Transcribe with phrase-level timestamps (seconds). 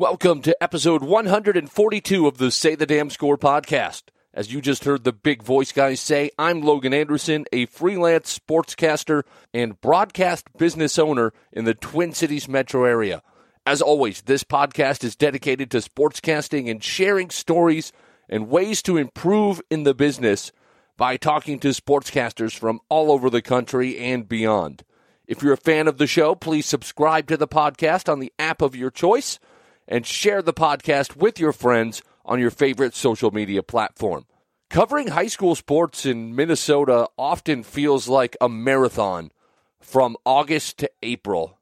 [0.00, 4.04] Welcome to episode 142 of the Say the Damn Score podcast.
[4.32, 9.24] As you just heard the big voice guys say, I'm Logan Anderson, a freelance sportscaster
[9.52, 13.24] and broadcast business owner in the Twin Cities metro area.
[13.66, 17.92] As always, this podcast is dedicated to sportscasting and sharing stories
[18.28, 20.52] and ways to improve in the business
[20.96, 24.84] by talking to sportscasters from all over the country and beyond.
[25.26, 28.62] If you're a fan of the show, please subscribe to the podcast on the app
[28.62, 29.40] of your choice
[29.88, 34.26] and share the podcast with your friends on your favorite social media platform.
[34.70, 39.32] Covering high school sports in Minnesota often feels like a marathon
[39.80, 41.58] from August to April.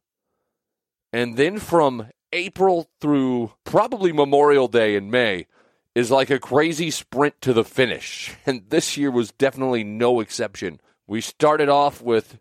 [1.13, 5.47] And then from April through probably Memorial Day in May
[5.95, 8.35] is like a crazy sprint to the finish.
[8.47, 10.81] And this year was definitely no exception.
[11.07, 12.39] We started off with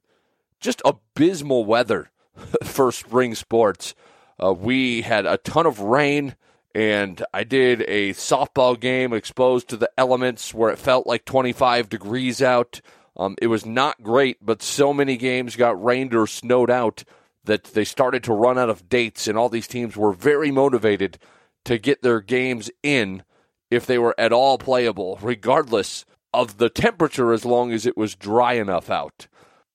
[0.59, 2.09] just abysmal weather
[2.63, 3.94] for spring sports.
[4.41, 6.35] Uh, we had a ton of rain,
[6.73, 11.89] and I did a softball game exposed to the elements where it felt like 25
[11.89, 12.81] degrees out.
[13.17, 17.03] Um, it was not great, but so many games got rained or snowed out
[17.45, 21.17] that they started to run out of dates, and all these teams were very motivated
[21.63, 23.23] to get their games in
[23.72, 28.16] if they were at all playable, regardless of the temperature, as long as it was
[28.16, 29.28] dry enough out.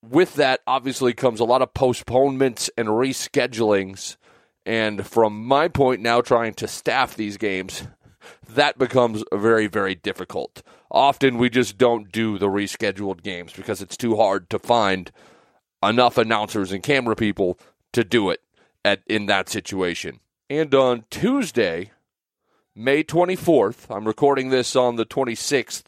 [0.03, 4.17] With that, obviously, comes a lot of postponements and reschedulings
[4.67, 7.85] and from my point now, trying to staff these games,
[8.49, 10.63] that becomes very, very difficult.
[10.91, 15.11] Often we just don't do the rescheduled games because it's too hard to find
[15.83, 17.59] enough announcers and camera people
[17.93, 18.41] to do it
[18.85, 20.21] at in that situation.
[20.49, 21.93] And on Tuesday,
[22.75, 25.85] May 24th, I'm recording this on the 26th,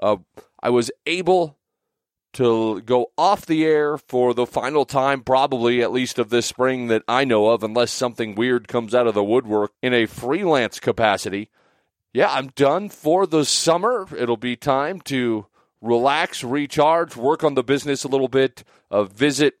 [0.00, 0.16] uh,
[0.62, 1.56] I was able
[2.34, 6.86] to go off the air for the final time, probably at least of this spring
[6.88, 10.78] that I know of, unless something weird comes out of the woodwork in a freelance
[10.78, 11.50] capacity.
[12.12, 14.06] Yeah, I'm done for the summer.
[14.16, 15.46] It'll be time to
[15.80, 19.54] relax, recharge, work on the business a little bit, uh, visit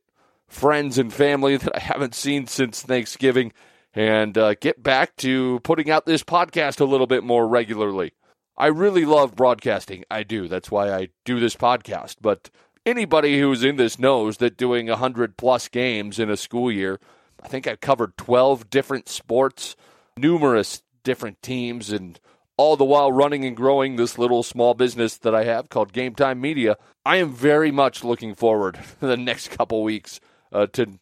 [0.48, 3.52] friends and family that I haven't seen since Thanksgiving,
[3.94, 8.12] and uh, get back to putting out this podcast a little bit more regularly.
[8.60, 10.04] I really love broadcasting.
[10.10, 10.46] I do.
[10.46, 12.16] That's why I do this podcast.
[12.20, 12.50] But
[12.84, 17.00] anybody who's in this knows that doing 100 plus games in a school year,
[17.42, 19.76] I think I've covered 12 different sports,
[20.14, 22.20] numerous different teams, and
[22.58, 26.14] all the while running and growing this little small business that I have called Game
[26.14, 26.76] Time Media.
[27.06, 30.20] I am very much looking forward the next couple weeks
[30.52, 30.98] uh, to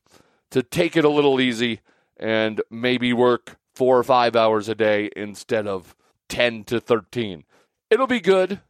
[0.53, 1.81] to take it a little easy
[2.17, 5.97] and maybe work four or five hours a day instead of
[6.29, 7.45] 10 to 13
[7.91, 8.61] it'll be good.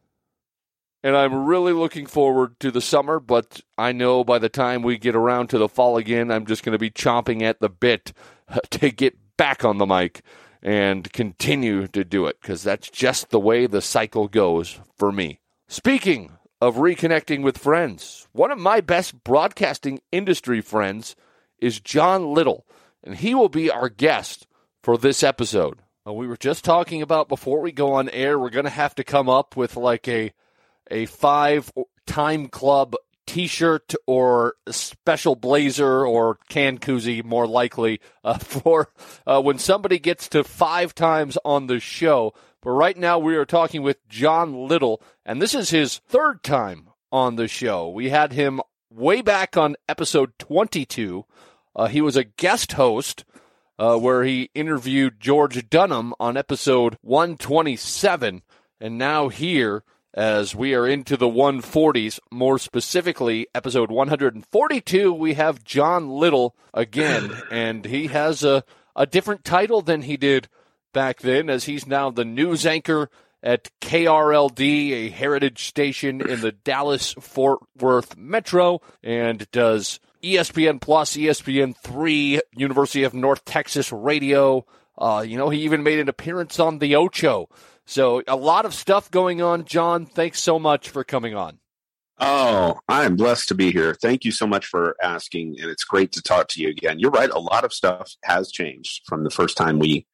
[1.02, 4.98] And I'm really looking forward to the summer, but I know by the time we
[4.98, 8.12] get around to the fall again, I'm just going to be chomping at the bit
[8.70, 10.22] to get back on the mic
[10.60, 15.38] and continue to do it because that's just the way the cycle goes for me.
[15.69, 21.14] Speaking of reconnecting with friends, one of my best broadcasting industry friends
[21.60, 22.66] is John Little,
[23.04, 24.48] and he will be our guest
[24.82, 25.78] for this episode.
[26.08, 28.94] Uh, we were just talking about before we go on air, we're going to have
[28.94, 30.32] to come up with like a
[30.91, 31.70] a five
[32.06, 32.94] time club
[33.26, 38.88] T-shirt or special blazer or can koozie, more likely uh, for
[39.26, 42.32] uh, when somebody gets to five times on the show.
[42.62, 46.88] But right now we are talking with John Little, and this is his third time
[47.12, 47.88] on the show.
[47.88, 51.26] We had him way back on episode 22.
[51.76, 53.25] Uh, he was a guest host
[53.78, 58.43] uh, where he interviewed George Dunham on episode 127.
[58.81, 59.84] And now, here,
[60.15, 67.31] as we are into the 140s, more specifically, episode 142, we have John Little again.
[67.50, 68.65] and he has a,
[68.97, 70.49] a different title than he did
[70.93, 73.11] back then, as he's now the news anchor
[73.43, 81.17] at KRLD, a heritage station in the Dallas Fort Worth metro, and does ESPN Plus,
[81.17, 84.67] ESPN 3, University of North Texas Radio.
[84.97, 87.49] Uh, you know, he even made an appearance on The Ocho.
[87.87, 89.65] So a lot of stuff going on.
[89.65, 91.59] John, thanks so much for coming on.
[92.20, 93.94] Oh, I'm blessed to be here.
[93.94, 95.56] Thank you so much for asking.
[95.61, 96.99] And it's great to talk to you again.
[96.99, 97.31] You're right.
[97.31, 100.06] A lot of stuff has changed from the first time we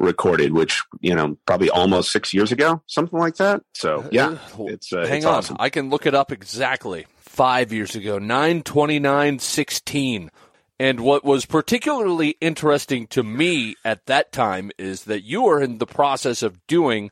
[0.00, 3.62] recorded, which, you know, probably almost six years ago, something like that.
[3.74, 5.34] So, yeah, uh, it's, uh, hang it's on.
[5.34, 5.56] awesome.
[5.60, 10.30] I can look it up exactly five years ago, 92916.
[10.80, 15.76] And what was particularly interesting to me at that time is that you were in
[15.76, 17.10] the process of doing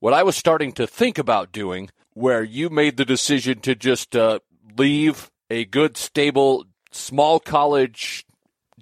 [0.00, 4.16] what I was starting to think about doing, where you made the decision to just
[4.16, 4.38] uh,
[4.76, 8.24] leave a good, stable, small college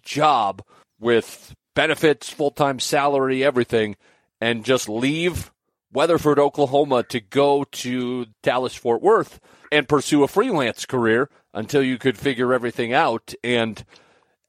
[0.02, 0.62] job
[1.00, 3.96] with benefits, full time salary, everything,
[4.40, 5.52] and just leave
[5.92, 9.40] Weatherford, Oklahoma to go to Dallas Fort Worth
[9.72, 13.34] and pursue a freelance career until you could figure everything out.
[13.42, 13.84] And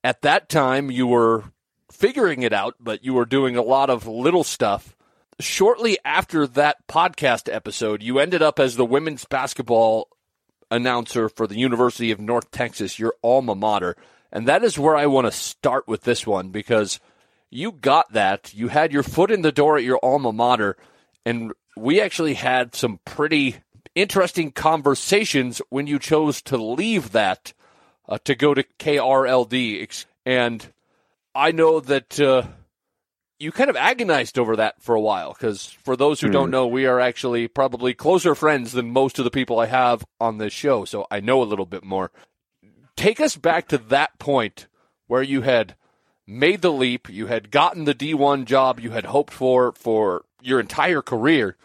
[0.03, 1.45] at that time, you were
[1.91, 4.95] figuring it out, but you were doing a lot of little stuff.
[5.39, 10.07] Shortly after that podcast episode, you ended up as the women's basketball
[10.69, 13.95] announcer for the University of North Texas, your alma mater.
[14.31, 16.99] And that is where I want to start with this one because
[17.51, 18.53] you got that.
[18.53, 20.77] You had your foot in the door at your alma mater,
[21.25, 23.57] and we actually had some pretty
[23.93, 27.53] interesting conversations when you chose to leave that
[28.07, 30.05] uh, to go to KRLD.
[30.25, 30.65] And
[31.35, 32.43] I know that uh,
[33.37, 36.33] you kind of agonized over that for a while because, for those who mm.
[36.33, 40.05] don't know, we are actually probably closer friends than most of the people I have
[40.21, 40.85] on this show.
[40.85, 42.11] So I know a little bit more.
[42.95, 44.67] Take us back to that point
[45.07, 45.75] where you had
[46.27, 50.59] made the leap, you had gotten the D1 job you had hoped for for your
[50.59, 51.57] entire career,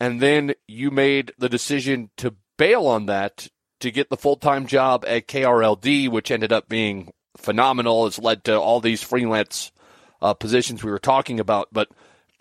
[0.00, 3.48] and then you made the decision to bail on that
[3.80, 8.06] to get the full time job at KRLD, which ended up being phenomenal.
[8.06, 9.72] It's led to all these freelance
[10.20, 11.68] uh, positions we were talking about.
[11.72, 11.88] But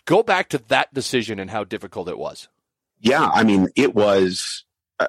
[0.06, 2.48] go back to that decision and how difficult it was.
[3.00, 4.64] Yeah, I mean, it was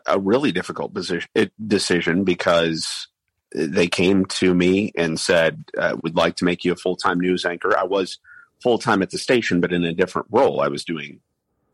[0.07, 1.29] a, really difficult position,
[1.67, 3.09] decision because
[3.55, 7.21] they came to me and said, uh, "We'd like to make you a full time
[7.21, 8.19] news anchor." I was
[8.63, 10.61] full time at the station, but in a different role.
[10.61, 11.21] I was doing,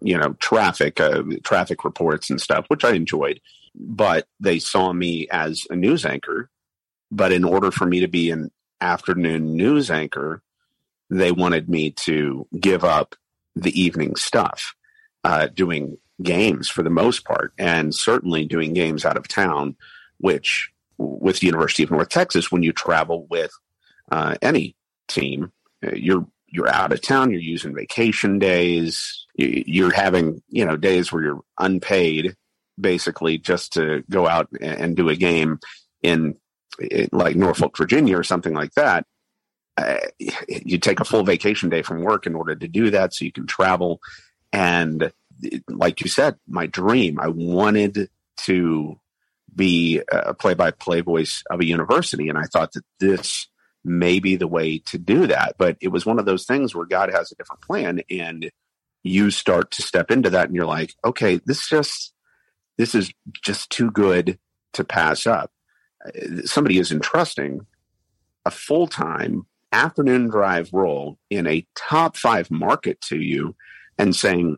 [0.00, 3.40] you know, traffic, uh, traffic reports and stuff, which I enjoyed.
[3.74, 6.50] But they saw me as a news anchor.
[7.10, 10.42] But in order for me to be an afternoon news anchor,
[11.10, 13.14] they wanted me to give up
[13.56, 14.74] the evening stuff,
[15.24, 19.76] uh, doing games for the most part, and certainly doing games out of town,
[20.18, 23.52] which with the University of North Texas, when you travel with
[24.10, 25.52] uh, any team,
[25.86, 31.12] uh, you're you're out of town, you're using vacation days, you're having you know days
[31.12, 32.36] where you're unpaid,
[32.80, 35.58] basically just to go out and do a game
[36.02, 36.36] in,
[36.80, 39.06] in like Norfolk, Virginia, or something like that.
[39.76, 39.98] Uh,
[40.48, 43.32] you take a full vacation day from work in order to do that, so you
[43.32, 44.00] can travel.
[44.52, 45.12] And
[45.68, 48.08] like you said, my dream, I wanted
[48.38, 48.98] to
[49.54, 52.28] be a play by play voice of a university.
[52.28, 53.48] And I thought that this
[53.84, 55.56] may be the way to do that.
[55.58, 58.50] But it was one of those things where God has a different plan and
[59.02, 62.12] you start to step into that and you're like, okay, this just,
[62.76, 63.12] this is
[63.42, 64.38] just too good
[64.74, 65.50] to pass up.
[66.44, 67.66] Somebody is entrusting
[68.44, 73.54] a full time afternoon drive role in a top five market to you
[73.98, 74.56] and saying,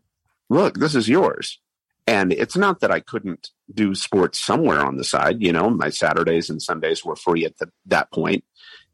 [0.49, 1.61] look, this is yours.
[2.07, 5.43] And it's not that I couldn't do sports somewhere on the side.
[5.43, 8.45] You know, my Saturdays and Sundays were free at the, that point.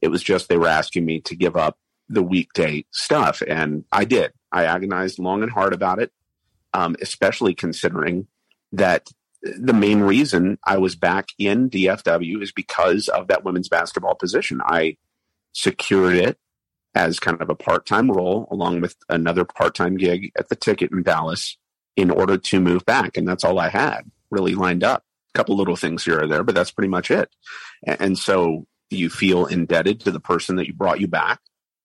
[0.01, 1.79] It was just they were asking me to give up
[2.09, 3.43] the weekday stuff.
[3.47, 4.33] And I did.
[4.53, 6.13] I agonized long and hard about it,
[6.73, 8.27] um, especially considering
[8.73, 9.09] that
[9.43, 14.61] the main reason I was back in DFW is because of that women's basketball position.
[14.65, 14.97] I
[15.53, 16.39] secured it
[16.95, 20.57] as kind of a part time role along with another part time gig at the
[20.57, 21.57] ticket in Dallas
[21.97, 23.17] in order to move back.
[23.17, 25.05] And that's all I had really lined up.
[25.35, 27.29] A couple little things here or there, but that's pretty much it.
[27.87, 31.41] And so you feel indebted to the person that you brought you back,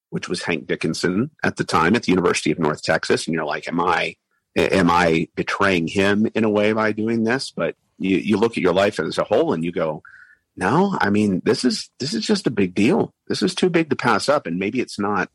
[0.09, 3.27] which was Hank Dickinson at the time at the University of North Texas.
[3.27, 4.15] And you're like, am I,
[4.55, 7.51] am I betraying him in a way by doing this?
[7.51, 10.03] But you, you look at your life as a whole and you go,
[10.55, 13.13] no, I mean, this is, this is just a big deal.
[13.27, 14.45] This is too big to pass up.
[14.45, 15.29] And maybe it's not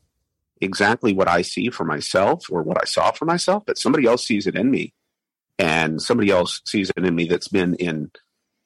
[0.61, 4.25] exactly what I see for myself or what I saw for myself, but somebody else
[4.25, 4.93] sees it in me.
[5.59, 8.11] And somebody else sees it in me that's been in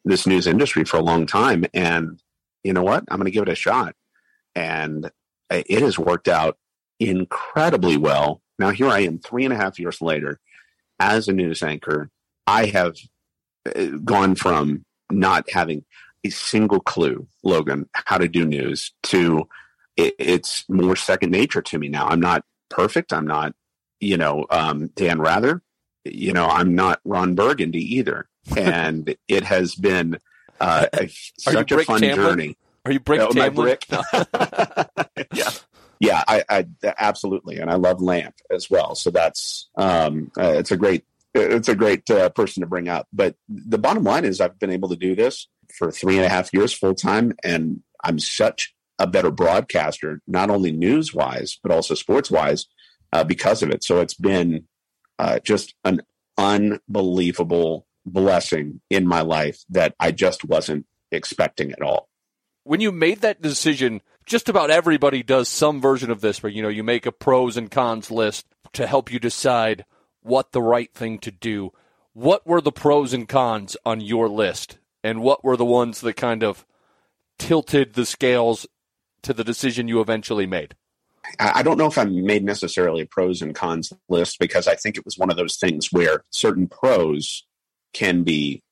[0.03, 1.65] this news industry for a long time.
[1.73, 2.21] And
[2.63, 3.05] you know what?
[3.09, 3.95] I'm going to give it a shot.
[4.55, 5.09] And
[5.49, 6.57] it has worked out
[6.99, 8.41] incredibly well.
[8.59, 10.39] Now, here I am three and a half years later
[10.99, 12.09] as a news anchor.
[12.45, 12.95] I have
[13.73, 15.85] uh, gone from not having
[16.23, 19.47] a single clue, Logan, how to do news to
[19.97, 22.07] it, it's more second nature to me now.
[22.07, 23.13] I'm not perfect.
[23.13, 23.53] I'm not,
[23.99, 25.61] you know, um, Dan Rather.
[26.05, 28.27] You know, I'm not Ron Burgundy either.
[28.55, 30.17] And it has been
[30.59, 32.15] uh, a, such a fun Tamland?
[32.15, 32.57] journey.
[32.85, 33.21] Are you brick?
[33.21, 33.85] Oh, my brick.
[35.33, 35.49] yeah,
[35.99, 36.65] yeah, I, I,
[36.97, 38.95] absolutely, and I love Lamp as well.
[38.95, 41.05] So that's um, uh, it's a great
[41.35, 43.07] it's a great uh, person to bring up.
[43.13, 46.29] But the bottom line is, I've been able to do this for three and a
[46.29, 51.71] half years full time, and I'm such a better broadcaster, not only news wise, but
[51.71, 52.65] also sports wise,
[53.13, 53.83] uh, because of it.
[53.83, 54.67] So it's been
[55.21, 56.01] uh, just an
[56.35, 62.09] unbelievable blessing in my life that I just wasn't expecting at all.
[62.63, 66.63] When you made that decision just about everybody does some version of this where, you
[66.63, 69.85] know, you make a pros and cons list to help you decide
[70.21, 71.71] what the right thing to do.
[72.13, 74.79] What were the pros and cons on your list?
[75.03, 76.65] And what were the ones that kind of
[77.37, 78.65] tilted the scales
[79.21, 80.75] to the decision you eventually made?
[81.39, 84.97] I don't know if I made necessarily a pros and cons list because I think
[84.97, 87.45] it was one of those things where certain pros
[87.93, 88.63] can be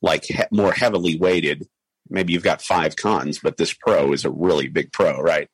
[0.00, 1.68] like he- more heavily weighted.
[2.08, 5.48] Maybe you've got five cons, but this pro is a really big pro, right?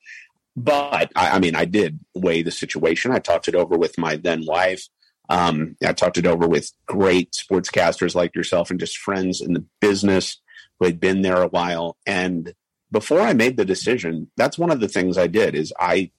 [0.56, 3.12] But I, I mean, I did weigh the situation.
[3.12, 4.86] I talked it over with my then wife.
[5.28, 9.64] Um, I talked it over with great sportscasters like yourself and just friends in the
[9.80, 10.40] business
[10.78, 11.96] who had been there a while.
[12.06, 12.54] And
[12.92, 16.10] before I made the decision, that's one of the things I did is I,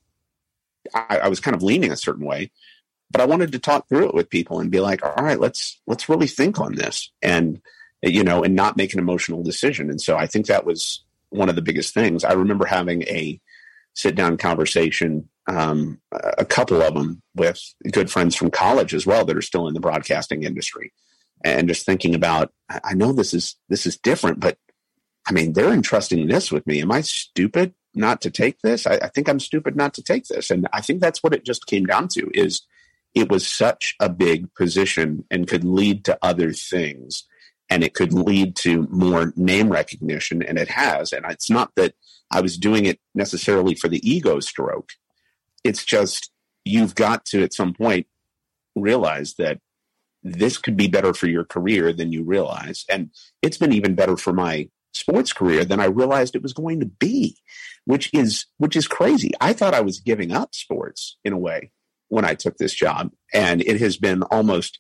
[0.94, 2.51] I, I was kind of leaning a certain way,
[3.12, 5.79] but I wanted to talk through it with people and be like, all right, let's
[5.88, 7.62] let's really think on this and
[8.01, 9.89] you know, and not make an emotional decision.
[9.89, 12.24] And so I think that was one of the biggest things.
[12.24, 13.39] I remember having a
[13.94, 17.60] sit down conversation, um, a couple of them with
[17.91, 20.94] good friends from college as well that are still in the broadcasting industry,
[21.44, 22.51] and just thinking about.
[22.70, 24.58] I know this is this is different, but
[25.27, 26.82] I mean, they're entrusting this with me.
[26.82, 28.86] Am I stupid not to take this?
[28.88, 31.46] I, I think I'm stupid not to take this, and I think that's what it
[31.46, 32.30] just came down to.
[32.34, 32.62] Is
[33.13, 37.24] it was such a big position and could lead to other things
[37.70, 41.94] and it could lead to more name recognition and it has and it's not that
[42.32, 44.92] i was doing it necessarily for the ego stroke
[45.63, 46.32] it's just
[46.63, 48.08] you've got to at some point
[48.75, 49.60] realize that
[50.24, 53.10] this could be better for your career than you realize and
[53.42, 56.86] it's been even better for my sports career than i realized it was going to
[56.86, 57.38] be
[57.86, 61.72] which is which is crazy i thought i was giving up sports in a way
[62.10, 64.79] when i took this job and it has been almost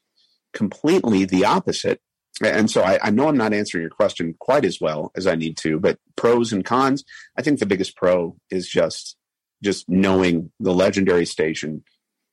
[0.53, 2.01] completely the opposite
[2.43, 5.35] and so I, I, know I'm not answering your question quite as well as I
[5.35, 7.03] need to, but pros and cons.
[7.35, 9.17] I think the biggest pro is just
[9.63, 11.83] just knowing the legendary station,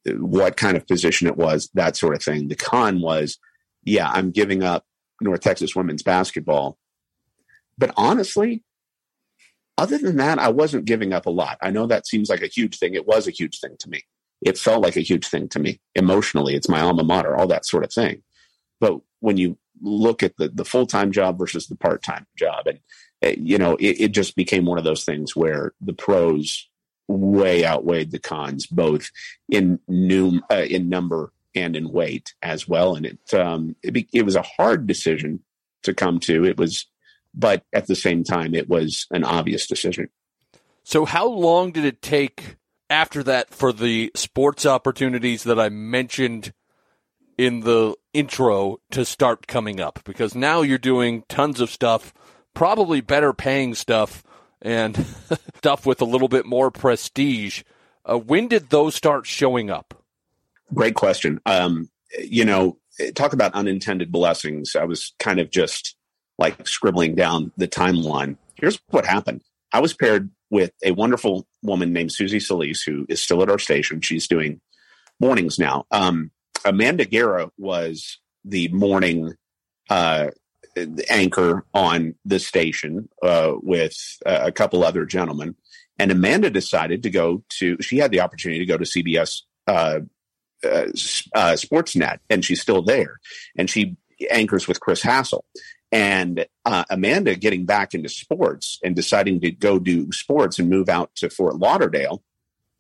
[0.06, 2.48] what kind of position it was, that sort of thing.
[2.48, 3.38] The con was,
[3.82, 4.84] yeah, I'm giving up
[5.20, 6.78] North Texas women's basketball,
[7.78, 8.62] but honestly,
[9.76, 11.58] other than that, I wasn't giving up a lot.
[11.60, 12.94] I know that seems like a huge thing.
[12.94, 14.02] It was a huge thing to me.
[14.40, 16.54] It felt like a huge thing to me emotionally.
[16.54, 18.22] It's my alma mater, all that sort of thing.
[18.80, 22.78] But when you look at the, the full-time job versus the part-time job and
[23.24, 26.68] uh, you know it, it, just became one of those things where the pros
[27.08, 29.10] way outweighed the cons both
[29.48, 34.08] in new uh, in number and in weight as well and it um it, be,
[34.12, 35.42] it was a hard decision
[35.82, 36.86] to come to it was
[37.34, 40.08] but at the same time it was an obvious decision
[40.82, 42.56] so how long did it take
[42.90, 46.52] after that for the sports opportunities that I mentioned
[47.36, 52.12] in the intro to start coming up because now you're doing tons of stuff,
[52.54, 54.22] probably better paying stuff
[54.62, 54.96] and
[55.56, 57.62] stuff with a little bit more prestige.
[58.04, 59.94] Uh, when did those start showing up?
[60.72, 61.40] Great question.
[61.46, 61.88] Um,
[62.18, 62.78] you know,
[63.14, 64.76] talk about unintended blessings.
[64.76, 65.96] I was kind of just
[66.38, 68.36] like scribbling down the timeline.
[68.54, 69.42] Here's what happened.
[69.72, 73.58] I was paired with a wonderful woman named Susie Solis, who is still at our
[73.58, 74.00] station.
[74.00, 74.60] She's doing
[75.20, 75.84] mornings now.
[75.90, 76.30] Um,
[76.64, 79.34] Amanda Guerra was the morning
[79.90, 80.28] uh,
[81.08, 85.56] anchor on the station uh, with a couple other gentlemen.
[85.98, 90.00] And Amanda decided to go to, she had the opportunity to go to CBS uh,
[90.64, 90.86] uh,
[91.34, 93.20] uh, Sportsnet, and she's still there.
[93.56, 93.96] And she
[94.30, 95.44] anchors with Chris Hassel.
[95.94, 100.88] And uh, Amanda getting back into sports and deciding to go do sports and move
[100.88, 102.20] out to Fort Lauderdale,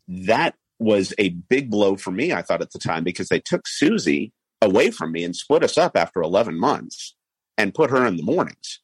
[0.08, 3.68] that was a big blow for me, I thought at the time, because they took
[3.68, 7.14] Susie away from me and split us up after 11 months
[7.56, 8.80] and put her in the mornings.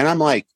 [0.00, 0.48] And I'm like,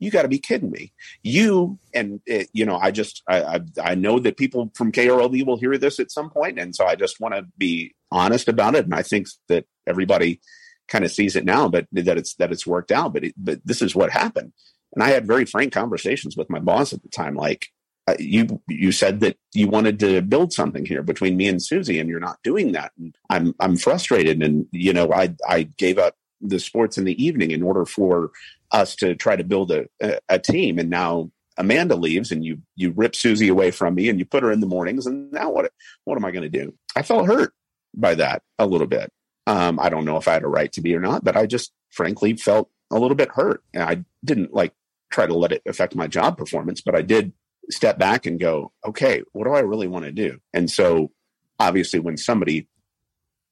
[0.00, 0.92] you got to be kidding me.
[1.22, 4.90] You and it, eh, you know, I just I, I, I know that people from
[4.90, 8.48] KRLD will hear this at some point, and so I just want to be honest
[8.48, 8.84] about it.
[8.84, 10.40] And I think that everybody
[10.88, 13.12] kind of sees it now, but that it's that it's worked out.
[13.12, 14.52] But it, but this is what happened.
[14.94, 17.68] And I had very frank conversations with my boss at the time, like
[18.08, 21.98] uh, you you said that you wanted to build something here between me and Susie,
[21.98, 22.92] and you're not doing that.
[22.98, 27.22] And I'm I'm frustrated, and you know I I gave up the sports in the
[27.22, 28.30] evening in order for
[28.70, 32.62] us to try to build a, a, a team, and now Amanda leaves, and you
[32.76, 35.50] you rip Susie away from me, and you put her in the mornings, and now
[35.50, 35.70] what
[36.04, 36.72] what am I going to do?
[36.96, 37.52] I felt hurt
[37.94, 39.12] by that a little bit.
[39.48, 41.46] Um, I don't know if I had a right to be or not, but I
[41.46, 44.74] just frankly felt a little bit hurt, and I didn't like
[45.10, 47.32] try to let it affect my job performance, but I did
[47.70, 50.38] step back and go, okay, what do I really want to do?
[50.52, 51.10] And so
[51.58, 52.68] obviously when somebody,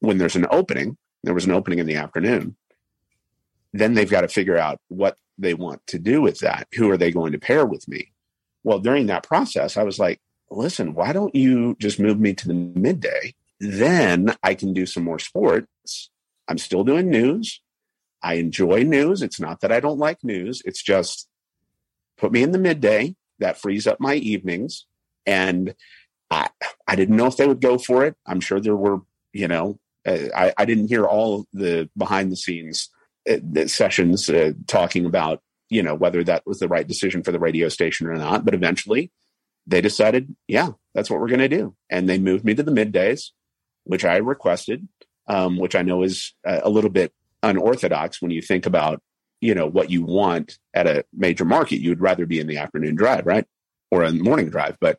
[0.01, 2.57] when there's an opening, there was an opening in the afternoon,
[3.73, 6.69] then they've got to figure out what they want to do with that.
[6.75, 8.13] Who are they going to pair with me?
[8.67, 12.49] well, during that process, I was like, listen, why don't you just move me to
[12.49, 13.33] the midday?
[13.61, 16.11] Then I can do some more sports.
[16.49, 17.61] I'm still doing news.
[18.23, 19.23] I enjoy news.
[19.23, 20.63] It's not that I don't like news.
[20.65, 21.29] It's just
[22.19, 23.15] put me in the midday.
[23.39, 24.87] That frees up my evenings.
[25.27, 25.75] And
[26.31, 26.49] I,
[26.87, 28.15] I didn't know if they would go for it.
[28.27, 29.01] I'm sure there were,
[29.33, 32.89] you know, uh, I, I didn't hear all the behind the scenes
[33.29, 37.41] uh, sessions uh, talking about, you know, whether that was the right decision for the
[37.41, 38.45] radio station or not.
[38.45, 39.11] But eventually
[39.67, 41.75] they decided, yeah, that's what we're going to do.
[41.91, 43.31] And they moved me to the middays,
[43.87, 44.87] which I requested,
[45.29, 47.13] um, which I know is a little bit
[47.43, 49.01] unorthodox when you think about,
[49.41, 51.81] you know, what you want at a major market.
[51.81, 53.47] You'd rather be in the afternoon drive, right?
[53.91, 54.77] Or a morning drive.
[54.81, 54.99] But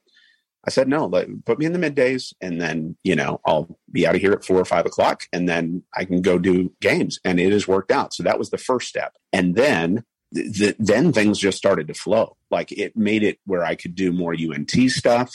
[0.66, 4.06] I said, no, let, put me in the middays and then, you know, I'll be
[4.06, 7.20] out of here at four or five o'clock and then I can go do games.
[7.24, 8.14] And it has worked out.
[8.14, 9.14] So that was the first step.
[9.32, 10.04] And then,
[10.34, 12.36] the, then things just started to flow.
[12.52, 15.34] Like it made it where I could do more UNT stuff.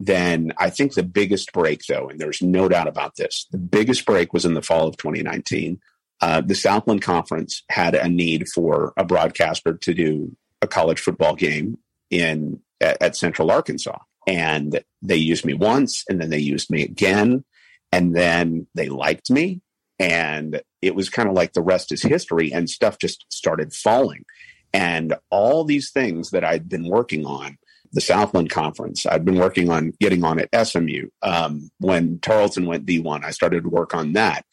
[0.00, 4.04] Then I think the biggest break, though, and there's no doubt about this, the biggest
[4.04, 5.80] break was in the fall of 2019.
[6.20, 11.34] Uh, the Southland Conference had a need for a broadcaster to do a college football
[11.34, 11.78] game
[12.10, 13.98] in at, at Central Arkansas.
[14.26, 17.44] And they used me once and then they used me again
[17.92, 19.60] and then they liked me.
[19.98, 24.24] And it was kind of like the rest is history and stuff just started falling.
[24.72, 27.58] And all these things that i'd been working on
[27.94, 29.06] the southland conference.
[29.06, 33.62] I'd been working on getting on at smu um, when tarleton went d1 i started
[33.62, 34.44] to work on that.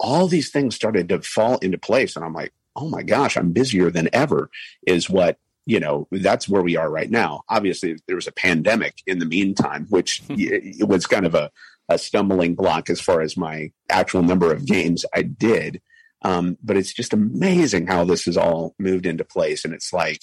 [0.00, 3.52] All these things started to fall into place and i'm like oh my gosh i'm
[3.52, 4.50] busier than ever
[4.86, 7.42] is what you know that's where we are right now.
[7.48, 11.50] Obviously there was a pandemic in the meantime which it was kind of a,
[11.90, 15.80] a stumbling block as far as my actual number of games i did.
[16.22, 20.22] Um, but it's just amazing how this has all moved into place and it's like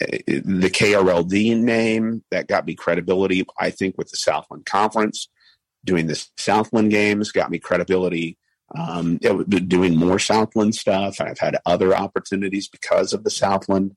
[0.00, 5.28] the krld name that got me credibility i think with the southland conference
[5.84, 8.36] doing the southland games got me credibility
[8.76, 13.94] um, doing more southland stuff i've had other opportunities because of the southland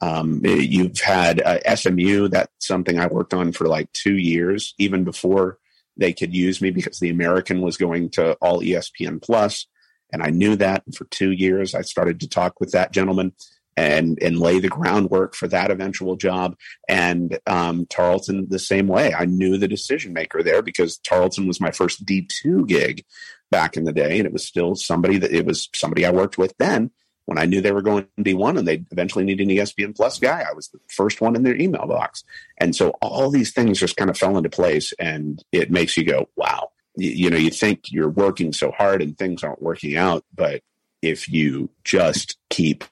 [0.00, 2.28] um, you've had uh, SMU.
[2.28, 5.58] That's something I worked on for like two years, even before
[5.96, 9.66] they could use me because the American was going to all ESPN Plus,
[10.12, 11.74] and I knew that for two years.
[11.74, 13.32] I started to talk with that gentleman
[13.76, 16.56] and and lay the groundwork for that eventual job.
[16.88, 19.14] And um, Tarleton the same way.
[19.14, 23.04] I knew the decision maker there because Tarleton was my first D two gig
[23.50, 26.38] back in the day, and it was still somebody that it was somebody I worked
[26.38, 26.90] with then
[27.26, 30.18] when I knew they were going to D1 and they eventually needed an ESPN Plus
[30.18, 32.24] guy, I was the first one in their email box.
[32.58, 36.04] And so all these things just kind of fell into place and it makes you
[36.04, 36.70] go, wow.
[36.96, 40.62] You, you know, you think you're working so hard and things aren't working out, but
[41.02, 42.84] if you just keep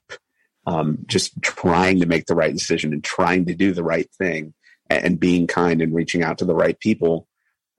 [0.66, 4.54] um, just trying to make the right decision and trying to do the right thing
[4.88, 7.26] and, and being kind and reaching out to the right people,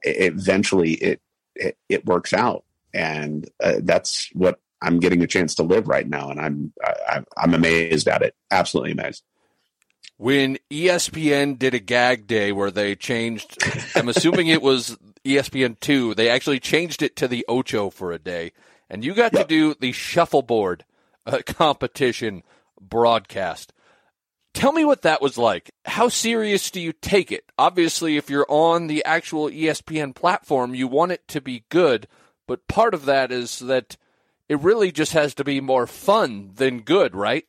[0.03, 1.21] it, eventually it,
[1.55, 2.63] it, it works out.
[2.93, 7.23] And uh, that's what I'm getting a chance to live right now, and I'm I,
[7.37, 8.35] I'm amazed at it.
[8.51, 9.23] Absolutely amazed.
[10.17, 13.57] When ESPN did a gag day where they changed,
[13.95, 16.13] I'm assuming it was ESPN two.
[16.13, 18.51] They actually changed it to the Ocho for a day,
[18.89, 19.41] and you got yep.
[19.41, 20.85] to do the shuffleboard
[21.25, 22.43] uh, competition
[22.79, 23.73] broadcast.
[24.53, 25.71] Tell me what that was like.
[25.83, 27.43] How serious do you take it?
[27.57, 32.07] Obviously, if you're on the actual ESPN platform, you want it to be good,
[32.47, 33.97] but part of that is that
[34.47, 37.45] it really just has to be more fun than good, right?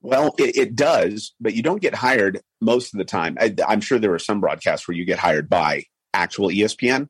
[0.00, 3.36] Well, it, it, does, but you don't get hired most of the time.
[3.40, 7.08] I, am sure there are some broadcasts where you get hired by actual ESPN.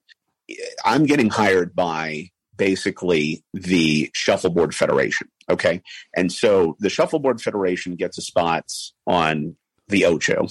[0.85, 5.29] I'm getting hired by basically the Shuffleboard Federation.
[5.51, 5.83] Okay.
[6.17, 9.57] And so the Shuffleboard Federation gets a spots on
[9.89, 10.47] the Ocho,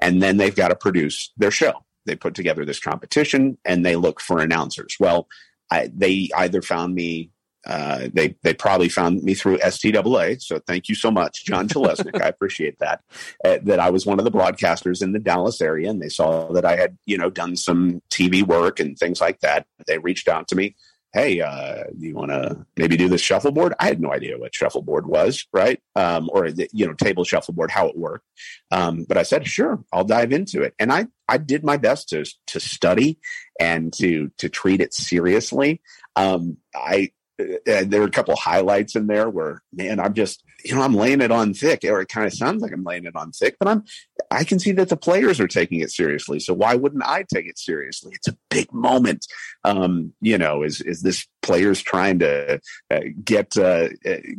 [0.00, 1.84] and then they've got to produce their show.
[2.06, 4.96] They put together this competition and they look for announcers.
[5.00, 5.26] Well,
[5.70, 7.30] I, they either found me
[7.66, 10.40] uh, they they probably found me through STAA.
[10.40, 12.20] So thank you so much, John Chelesnik.
[12.20, 13.00] I appreciate that.
[13.44, 16.52] Uh, that I was one of the broadcasters in the Dallas area, and they saw
[16.52, 19.66] that I had you know done some TV work and things like that.
[19.86, 20.76] They reached out to me.
[21.14, 23.72] Hey, uh, do you want to maybe do this shuffleboard?
[23.78, 25.80] I had no idea what shuffleboard was, right?
[25.94, 28.26] Um, or you know, table shuffleboard, how it worked.
[28.72, 32.08] Um, but I said, sure, I'll dive into it, and I I did my best
[32.08, 33.20] to to study
[33.60, 35.80] and to to treat it seriously.
[36.16, 40.74] Um, I uh, there are a couple highlights in there where man, I'm just you
[40.74, 43.14] know, I'm laying it on thick, or it kind of sounds like I'm laying it
[43.14, 43.84] on thick, but I'm,
[44.30, 46.40] I can see that the players are taking it seriously.
[46.40, 48.12] So why wouldn't I take it seriously?
[48.14, 49.26] It's a big moment.
[49.64, 53.88] Um, you know, is, is this players trying to uh, get, uh,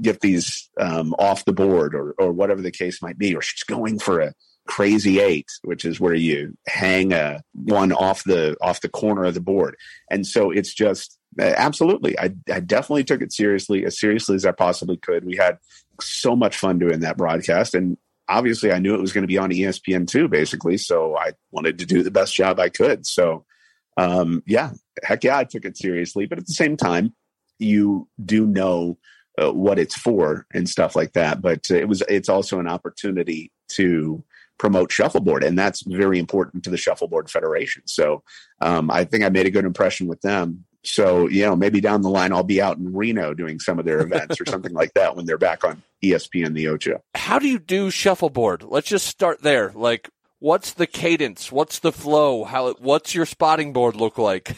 [0.02, 3.64] get these, um, off the board or, or whatever the case might be, or she's
[3.64, 4.34] going for a,
[4.68, 9.36] crazy eight which is where you hang a one off the off the corner of
[9.36, 9.76] the board
[10.10, 14.46] and so it's just uh, absolutely I, I definitely took it seriously as seriously as
[14.46, 15.58] i possibly could we had
[16.02, 17.74] so much fun doing that broadcast.
[17.74, 20.78] And obviously, I knew it was going to be on ESPN too, basically.
[20.78, 23.06] So I wanted to do the best job I could.
[23.06, 23.46] So,
[23.98, 24.72] um, yeah,
[25.04, 26.26] heck yeah, I took it seriously.
[26.26, 27.14] But at the same time,
[27.60, 28.98] you do know
[29.42, 31.42] uh, what it's for and stuff like that.
[31.42, 34.24] But uh, it was it's also an opportunity to
[34.58, 37.84] promote shuffleboard, and that's very important to the shuffleboard federation.
[37.86, 38.24] So
[38.62, 42.02] um, I think I made a good impression with them, so, you know, maybe down
[42.02, 44.94] the line I'll be out in Reno doing some of their events or something like
[44.94, 47.02] that when they're back on ESPN the Ocho.
[47.16, 48.64] How do you do shuffleboard?
[48.64, 49.72] Let's just start there.
[49.74, 51.52] Like what's the cadence?
[51.52, 52.44] What's the flow?
[52.44, 54.56] How what's your spotting board look like?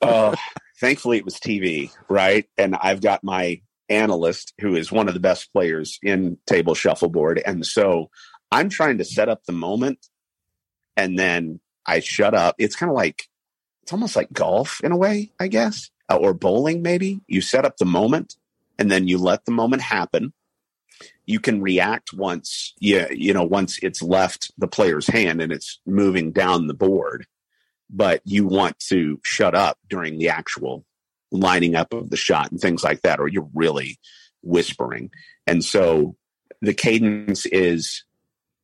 [0.00, 0.36] uh,
[0.80, 2.46] thankfully it was TV, right?
[2.56, 7.42] And I've got my analyst who is one of the best players in table shuffleboard
[7.44, 8.08] and so
[8.52, 9.98] I'm trying to set up the moment
[10.96, 12.56] and then I shut up.
[12.58, 13.24] It's kind of like
[13.90, 17.22] it's almost like golf in a way, I guess, uh, or bowling maybe.
[17.26, 18.36] You set up the moment
[18.78, 20.32] and then you let the moment happen.
[21.26, 25.80] You can react once you, you know, once it's left the player's hand and it's
[25.86, 27.26] moving down the board,
[27.90, 30.84] but you want to shut up during the actual
[31.32, 33.98] lining up of the shot and things like that, or you're really
[34.40, 35.10] whispering.
[35.48, 36.14] And so
[36.62, 38.04] the cadence is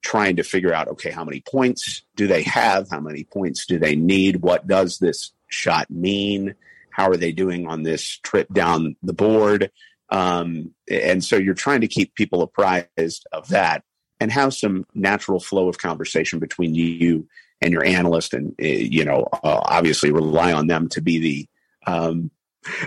[0.06, 2.88] trying to figure out okay how many points do they have?
[2.88, 4.36] How many points do they need?
[4.36, 6.54] What does this shot mean?
[6.90, 9.72] How are they doing on this trip down the board?
[10.08, 13.82] Um, and so you're trying to keep people apprised of that
[14.20, 17.26] and have some natural flow of conversation between you
[17.60, 21.48] and your analyst and eh, you know uh, obviously rely on them to be the
[21.90, 22.30] um,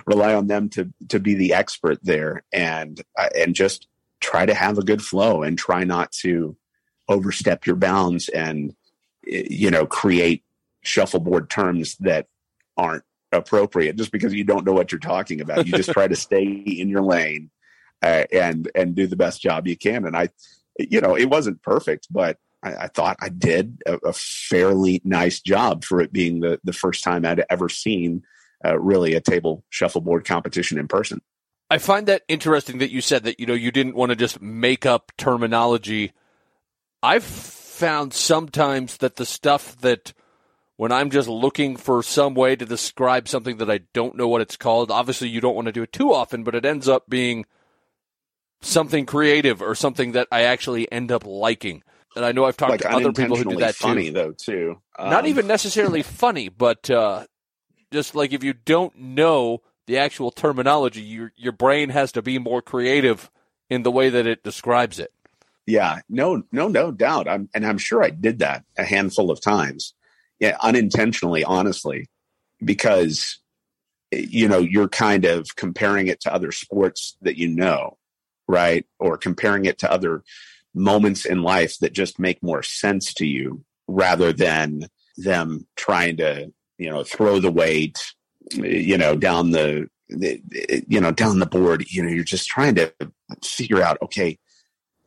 [0.05, 3.87] rely on them to to be the expert there and uh, and just
[4.21, 6.55] try to have a good flow and try not to
[7.09, 8.73] overstep your bounds and
[9.23, 10.43] you know create
[10.81, 12.27] shuffleboard terms that
[12.77, 15.67] aren't appropriate just because you don't know what you're talking about.
[15.67, 17.49] You just try to stay in your lane
[18.01, 20.05] uh, and and do the best job you can.
[20.05, 20.29] And i
[20.77, 25.41] you know it wasn't perfect but i, I thought i did a, a, fairly nice
[25.41, 28.23] job for it being the the first time i'd ever seen
[28.63, 31.21] uh, really a table shuffleboard competition in person.
[31.69, 34.41] I find that interesting that you said that you know you didn't want to just
[34.41, 36.13] make up terminology
[37.01, 40.13] I've found sometimes that the stuff that
[40.75, 44.41] when I'm just looking for some way to describe something that I don't know what
[44.41, 47.09] it's called, obviously you don't want to do it too often, but it ends up
[47.09, 47.45] being
[48.61, 51.83] something creative or something that I actually end up liking.
[52.15, 54.13] And I know I've talked like to other people who do that funny, too.
[54.13, 54.81] though, too.
[54.97, 57.25] Um, Not even necessarily funny, but uh,
[57.91, 62.37] just like if you don't know the actual terminology, your your brain has to be
[62.37, 63.29] more creative
[63.69, 65.11] in the way that it describes it.
[65.69, 67.27] Yeah, no, no, no doubt.
[67.27, 69.93] I'm, and I'm sure I did that a handful of times.
[70.39, 72.07] Yeah, unintentionally, honestly,
[72.63, 73.39] because
[74.11, 77.97] you know you're kind of comparing it to other sports that you know,
[78.47, 78.85] right?
[78.99, 80.23] Or comparing it to other
[80.73, 86.51] moments in life that just make more sense to you rather than them trying to
[86.77, 87.97] you know throw the weight
[88.53, 89.87] you know down the,
[90.87, 92.93] you know down the board you know you're just trying to
[93.43, 94.37] figure out okay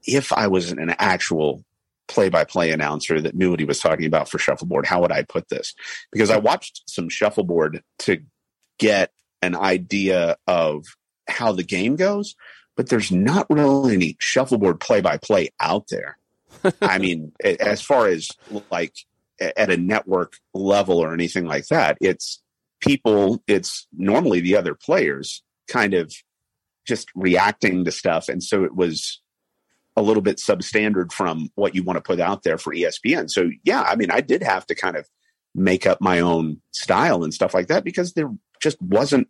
[0.07, 1.65] if I was an actual
[2.09, 5.13] play by play announcer that knew what he was talking about for shuffleboard, how would
[5.13, 5.75] I put this?
[6.11, 8.23] Because I watched some shuffleboard to
[8.79, 10.85] get an idea of
[11.29, 12.35] how the game goes,
[12.77, 16.19] but there's not really any shuffleboard play by play out there.
[16.83, 18.29] I mean, as far as
[18.71, 18.95] like
[19.41, 22.43] at a network level or anything like that, it's
[22.81, 26.13] people, it's normally the other players kind of
[26.87, 28.29] just reacting to stuff.
[28.29, 29.22] And so it was
[29.97, 33.31] a little bit substandard from what you want to put out there for ESPN.
[33.31, 35.09] So yeah, I mean, I did have to kind of
[35.55, 39.29] make up my own style and stuff like that because there just wasn't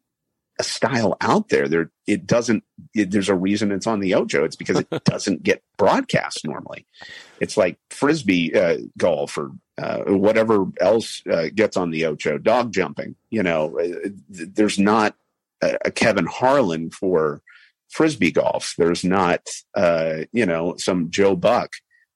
[0.59, 1.69] a style out there.
[1.69, 2.65] There, it doesn't.
[2.95, 4.45] It, there's a reason it's on the Ocho.
[4.45, 6.87] It's because it doesn't get broadcast normally.
[7.41, 12.39] It's like frisbee uh, golf or uh, whatever else uh, gets on the Ocho.
[12.39, 13.17] Dog jumping.
[13.31, 15.17] You know, uh, there's not
[15.63, 17.43] a, a Kevin Harlan for
[17.93, 18.75] frisbee golf.
[18.77, 21.73] There's not, uh, you know, some Joe Buck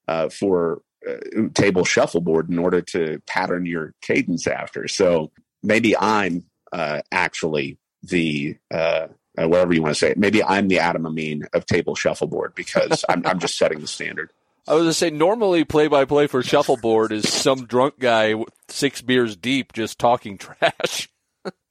[0.09, 4.89] uh, for uh, table shuffleboard in order to pattern your cadence after.
[4.89, 5.31] So
[5.63, 9.09] maybe I'm uh, actually the uh,
[9.39, 10.11] uh, whatever you want to say.
[10.11, 10.19] It.
[10.19, 14.31] Maybe I'm the Adam Amin of table shuffleboard because I'm, I'm just setting the standard.
[14.69, 18.35] I was going to say, normally play by play for shuffleboard is some drunk guy
[18.69, 21.09] six beers deep just talking trash.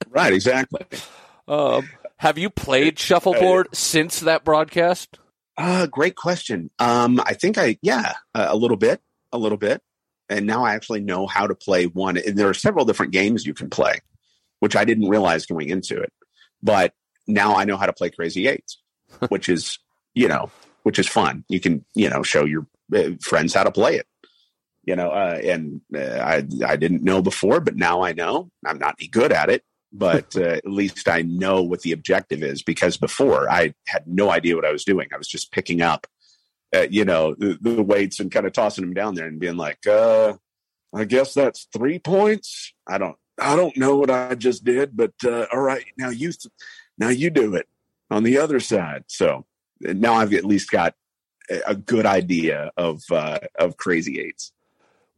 [0.08, 0.80] right, exactly.
[1.48, 1.88] Um,
[2.18, 5.18] have you played shuffleboard since that broadcast?
[5.56, 6.70] Uh, great question.
[6.78, 9.00] Um, I think I, yeah, uh, a little bit,
[9.32, 9.82] a little bit.
[10.28, 12.16] And now I actually know how to play one.
[12.16, 14.00] And there are several different games you can play,
[14.60, 16.12] which I didn't realize going into it.
[16.62, 16.94] But
[17.26, 18.82] now I know how to play Crazy Eights,
[19.28, 19.78] which is,
[20.14, 20.50] you know,
[20.82, 21.44] which is fun.
[21.48, 24.06] You can, you know, show your uh, friends how to play it.
[24.84, 28.52] You know, uh, and uh, I I didn't know before, but now I know.
[28.64, 29.64] I'm not any good at it,
[29.96, 34.30] but uh, at least I know what the objective is because before I had no
[34.30, 35.08] idea what I was doing.
[35.12, 36.06] I was just picking up,
[36.74, 39.56] uh, you know, the, the, weights and kind of tossing them down there and being
[39.56, 40.34] like, uh,
[40.94, 42.74] I guess that's three points.
[42.86, 46.32] I don't, I don't know what I just did, but uh, all right, now you,
[46.32, 46.52] th-
[46.98, 47.66] now you do it
[48.10, 49.04] on the other side.
[49.08, 49.44] So
[49.80, 50.94] now I've at least got
[51.66, 54.52] a good idea of uh, of crazy eights.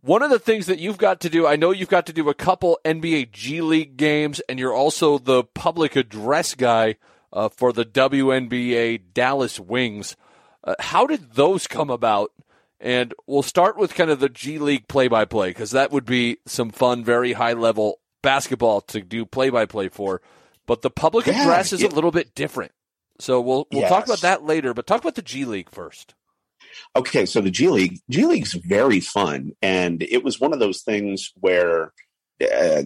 [0.01, 2.29] One of the things that you've got to do, I know you've got to do
[2.29, 6.97] a couple NBA G League games, and you're also the public address guy
[7.33, 10.17] uh, for the WNBA Dallas Wings.
[10.63, 12.33] Uh, how did those come about?
[12.81, 16.05] And we'll start with kind of the G League play by play, because that would
[16.05, 20.23] be some fun, very high level basketball to do play by play for.
[20.67, 21.89] But the public yeah, address is yeah.
[21.89, 22.71] a little bit different.
[23.19, 23.91] So we'll we'll yes.
[23.91, 26.15] talk about that later, but talk about the G League first.
[26.97, 30.83] Okay, so the G League, G League's very fun, and it was one of those
[30.83, 31.93] things where
[32.41, 32.83] uh,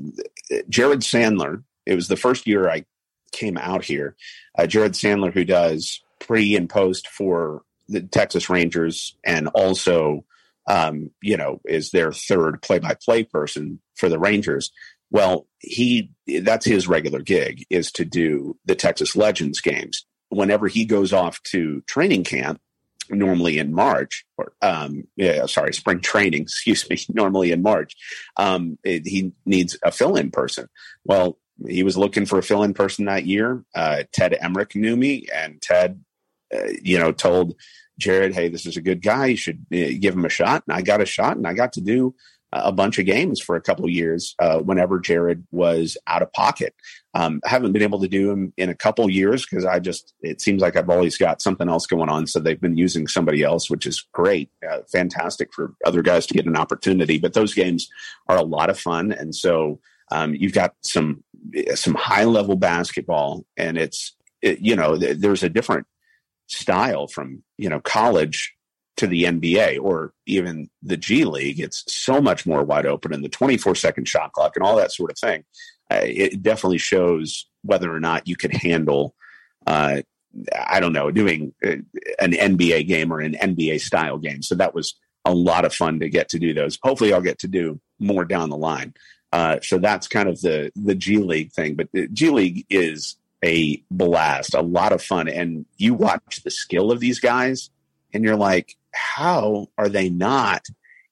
[0.68, 1.62] Jared Sandler.
[1.84, 2.84] It was the first year I
[3.32, 4.14] came out here.
[4.56, 10.24] Uh, Jared Sandler, who does pre and post for the Texas Rangers, and also,
[10.68, 14.70] um, you know, is their third play-by-play person for the Rangers.
[15.10, 16.10] Well, he
[16.42, 20.06] that's his regular gig is to do the Texas Legends games.
[20.30, 22.60] Whenever he goes off to training camp,
[23.10, 27.96] normally in March, or um, yeah, sorry, spring training, excuse me, normally in March,
[28.36, 30.68] um, it, he needs a fill-in person.
[31.04, 33.64] Well, he was looking for a fill-in person that year.
[33.74, 36.02] Uh, Ted Emmerich knew me, and Ted,
[36.54, 37.54] uh, you know, told
[37.98, 39.26] Jared, "Hey, this is a good guy.
[39.26, 41.74] You should uh, give him a shot." And I got a shot, and I got
[41.74, 42.14] to do
[42.52, 46.74] a bunch of games for a couple years uh, whenever Jared was out of pocket.
[47.14, 50.12] Um, I haven't been able to do them in a couple years because I just,
[50.20, 52.26] it seems like I've always got something else going on.
[52.26, 54.50] So they've been using somebody else, which is great.
[54.68, 57.18] Uh, fantastic for other guys to get an opportunity.
[57.18, 57.88] But those games
[58.28, 59.12] are a lot of fun.
[59.12, 61.24] And so um, you've got some,
[61.74, 65.86] some high level basketball and it's, it, you know, th- there's a different
[66.48, 68.54] style from, you know, college
[68.96, 73.24] to the NBA or even the G League, it's so much more wide open and
[73.24, 75.44] the 24 second shot clock and all that sort of thing.
[75.90, 79.14] Uh, it definitely shows whether or not you could handle,
[79.66, 80.02] uh,
[80.56, 81.76] I don't know, doing uh,
[82.20, 84.42] an NBA game or an NBA style game.
[84.42, 86.78] So that was a lot of fun to get to do those.
[86.82, 88.94] Hopefully, I'll get to do more down the line.
[89.32, 91.74] Uh, so that's kind of the the G League thing.
[91.74, 96.50] But the G League is a blast, a lot of fun, and you watch the
[96.50, 97.70] skill of these guys,
[98.12, 100.66] and you're like, how are they not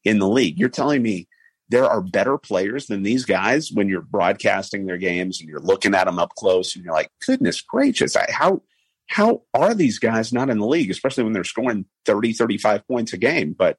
[0.05, 0.59] in the league?
[0.59, 1.29] You're telling me
[1.69, 5.95] there are better players than these guys when you're broadcasting their games and you're looking
[5.95, 8.63] at them up close and you're like, goodness gracious, how
[9.07, 13.13] how are these guys not in the league, especially when they're scoring 30, 35 points
[13.13, 13.55] a game?
[13.59, 13.77] But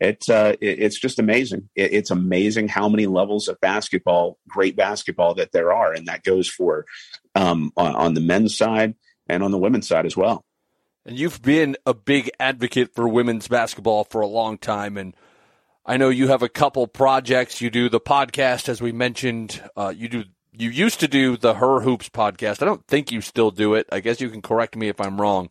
[0.00, 1.68] it's uh, it, it's just amazing.
[1.76, 6.24] It, it's amazing how many levels of basketball, great basketball, that there are, and that
[6.24, 6.86] goes for
[7.34, 8.94] um, on, on the men's side
[9.28, 10.44] and on the women's side as well.
[11.06, 14.96] And you've been a big advocate for women's basketball for a long time.
[14.96, 15.14] And
[15.84, 17.60] I know you have a couple projects.
[17.60, 19.62] You do the podcast, as we mentioned.
[19.76, 20.24] Uh, you do.
[20.56, 22.62] You used to do the Her Hoops podcast.
[22.62, 23.88] I don't think you still do it.
[23.90, 25.50] I guess you can correct me if I'm wrong.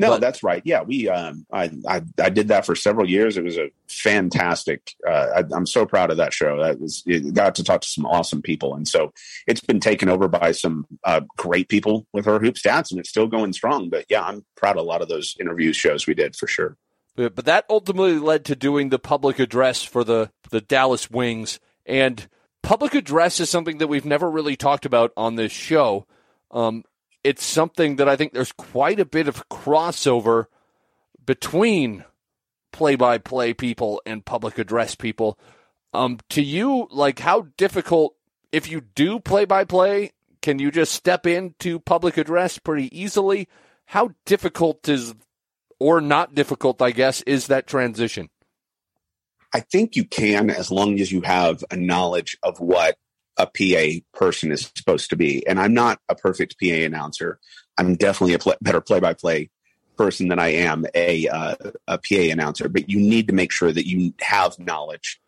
[0.00, 0.62] No, but, that's right.
[0.64, 3.36] Yeah, we um, I, I, I did that for several years.
[3.36, 4.94] It was a fantastic.
[5.06, 6.58] Uh, I, am so proud of that show.
[6.62, 9.12] That was it got to talk to some awesome people, and so
[9.46, 13.10] it's been taken over by some uh, great people with her hoop stats, and it's
[13.10, 13.90] still going strong.
[13.90, 16.78] But yeah, I'm proud of a lot of those interview shows we did for sure.
[17.14, 21.60] But, but that ultimately led to doing the public address for the the Dallas Wings,
[21.84, 22.26] and
[22.62, 26.06] public address is something that we've never really talked about on this show.
[26.50, 26.84] Um,
[27.22, 30.46] it's something that I think there's quite a bit of crossover
[31.24, 32.04] between
[32.72, 35.38] play by play people and public address people.
[35.92, 38.14] Um, to you, like how difficult,
[38.52, 43.48] if you do play by play, can you just step into public address pretty easily?
[43.86, 45.14] How difficult is,
[45.78, 48.30] or not difficult, I guess, is that transition?
[49.52, 52.96] I think you can as long as you have a knowledge of what
[53.36, 55.46] a PA person is supposed to be.
[55.46, 57.38] And I'm not a perfect PA announcer.
[57.78, 59.50] I'm definitely a better play by play
[59.96, 61.54] person than I am a, uh,
[61.86, 65.20] a PA announcer, but you need to make sure that you have knowledge.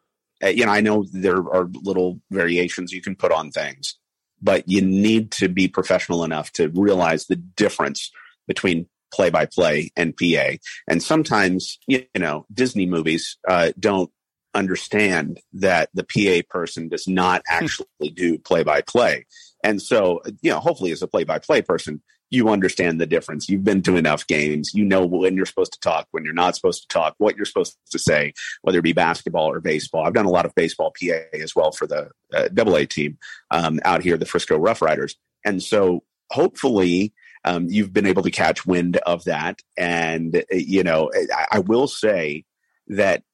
[0.43, 3.97] Uh, you know, I know there are little variations you can put on things,
[4.41, 8.11] but you need to be professional enough to realize the difference
[8.49, 10.57] between play by play and PA.
[10.88, 14.11] And sometimes, you know, Disney movies uh, don't
[14.55, 19.27] understand that the PA person does not actually do play by play.
[19.65, 23.49] And so, you know, hopefully as a play by play person, you understand the difference.
[23.49, 24.73] You've been to enough games.
[24.73, 27.45] You know when you're supposed to talk, when you're not supposed to talk, what you're
[27.45, 30.07] supposed to say, whether it be basketball or baseball.
[30.07, 33.19] I've done a lot of baseball PA as well for the uh, A team
[33.51, 35.17] um, out here, the Frisco Rough Riders.
[35.45, 37.12] And so hopefully
[37.45, 39.61] um, you've been able to catch wind of that.
[39.77, 42.45] And, you know, I, I will say
[42.88, 43.25] that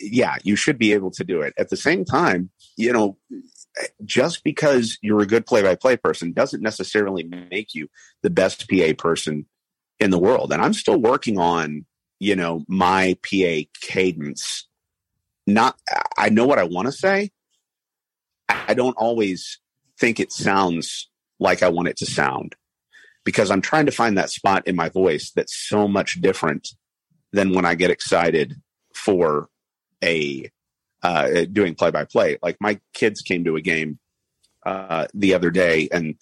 [0.00, 1.54] yeah, you should be able to do it.
[1.58, 3.16] At the same time, you know,
[4.04, 7.88] just because you're a good play by play person doesn't necessarily make you
[8.22, 9.46] the best PA person
[10.00, 10.52] in the world.
[10.52, 11.84] And I'm still working on,
[12.18, 14.66] you know, my PA cadence.
[15.46, 15.78] Not,
[16.16, 17.30] I know what I want to say.
[18.48, 19.60] I don't always
[19.98, 21.08] think it sounds
[21.40, 22.54] like I want it to sound
[23.24, 26.68] because I'm trying to find that spot in my voice that's so much different
[27.32, 28.60] than when I get excited
[28.94, 29.48] for
[30.02, 30.50] a
[31.02, 32.38] uh, doing play by play.
[32.42, 33.98] Like my kids came to a game
[34.64, 36.16] uh, the other day, and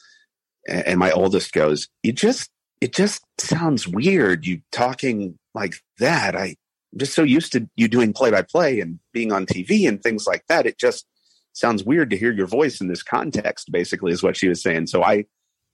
[0.69, 4.47] and my oldest goes, "You just it just sounds weird.
[4.47, 6.37] You talking like that.
[6.37, 6.57] I,
[6.93, 10.03] I'm just so used to you doing play by play and being on TV and
[10.03, 10.67] things like that.
[10.67, 11.07] It just
[11.53, 13.73] sounds weird to hear your voice in this context.
[13.73, 14.89] Basically, is what she was saying.
[14.89, 15.25] So I,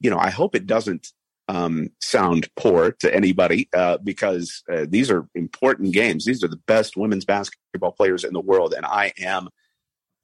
[0.01, 1.13] you know, I hope it doesn't
[1.49, 6.25] um, sound poor to anybody uh, because uh, these are important games.
[6.25, 9.49] These are the best women's basketball players in the world, and I am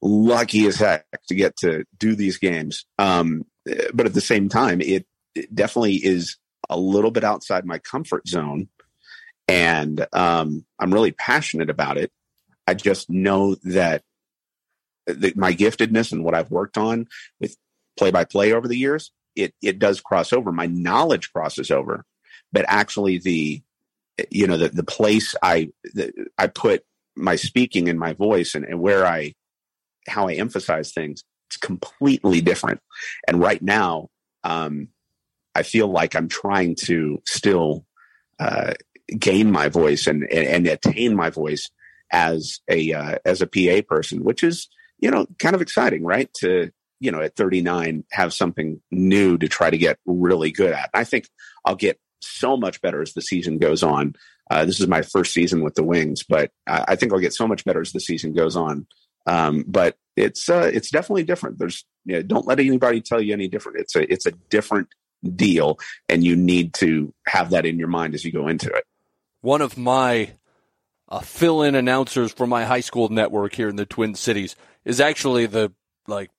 [0.01, 2.85] lucky as heck to get to do these games.
[2.97, 3.45] Um,
[3.93, 5.05] but at the same time, it,
[5.35, 6.37] it, definitely is
[6.69, 8.69] a little bit outside my comfort zone,
[9.47, 12.11] and um, I'm really passionate about it.
[12.65, 14.03] I just know that,
[15.07, 17.07] that my giftedness and what I've worked on
[17.39, 17.57] with
[17.97, 19.11] play by play over the years
[19.43, 20.51] it it does cross over.
[20.51, 22.05] My knowledge crosses over,
[22.51, 23.61] but actually the
[24.29, 26.83] you know the the place I the, I put
[27.15, 29.33] my speaking and my voice and, and where I
[30.07, 32.79] how I emphasize things it's completely different.
[33.27, 34.09] And right now,
[34.43, 34.89] um,
[35.55, 37.85] I feel like I'm trying to still
[38.39, 38.75] uh,
[39.17, 41.71] gain my voice and, and, and attain my voice
[42.11, 46.31] as a uh, as a PA person, which is you know kind of exciting, right?
[46.35, 50.89] To you know, at 39, have something new to try to get really good at.
[50.93, 51.29] I think
[51.65, 54.15] I'll get so much better as the season goes on.
[54.49, 57.33] Uh, this is my first season with the Wings, but I, I, think I'll get
[57.33, 58.87] so much better as the season goes on.
[59.25, 61.59] Um, but it's uh, it's definitely different.
[61.59, 63.79] There's you know, don't let anybody tell you any different.
[63.79, 64.89] It's a it's a different
[65.35, 68.83] deal, and you need to have that in your mind as you go into it.
[69.41, 70.31] One of my
[71.07, 75.45] uh, fill-in announcers for my high school network here in the Twin Cities is actually
[75.45, 75.71] the
[76.07, 76.31] like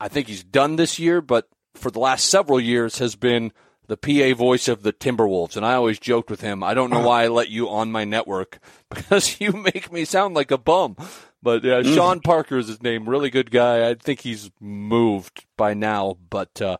[0.00, 3.52] I think he's done this year, but for the last several years has been
[3.86, 5.56] the PA voice of the Timberwolves.
[5.56, 8.04] And I always joked with him, I don't know why I let you on my
[8.04, 8.58] network
[8.90, 10.96] because you make me sound like a bum.
[11.42, 11.84] But uh.
[11.84, 13.08] Sean Parker is his name.
[13.08, 13.88] Really good guy.
[13.88, 16.78] I think he's moved by now, but uh,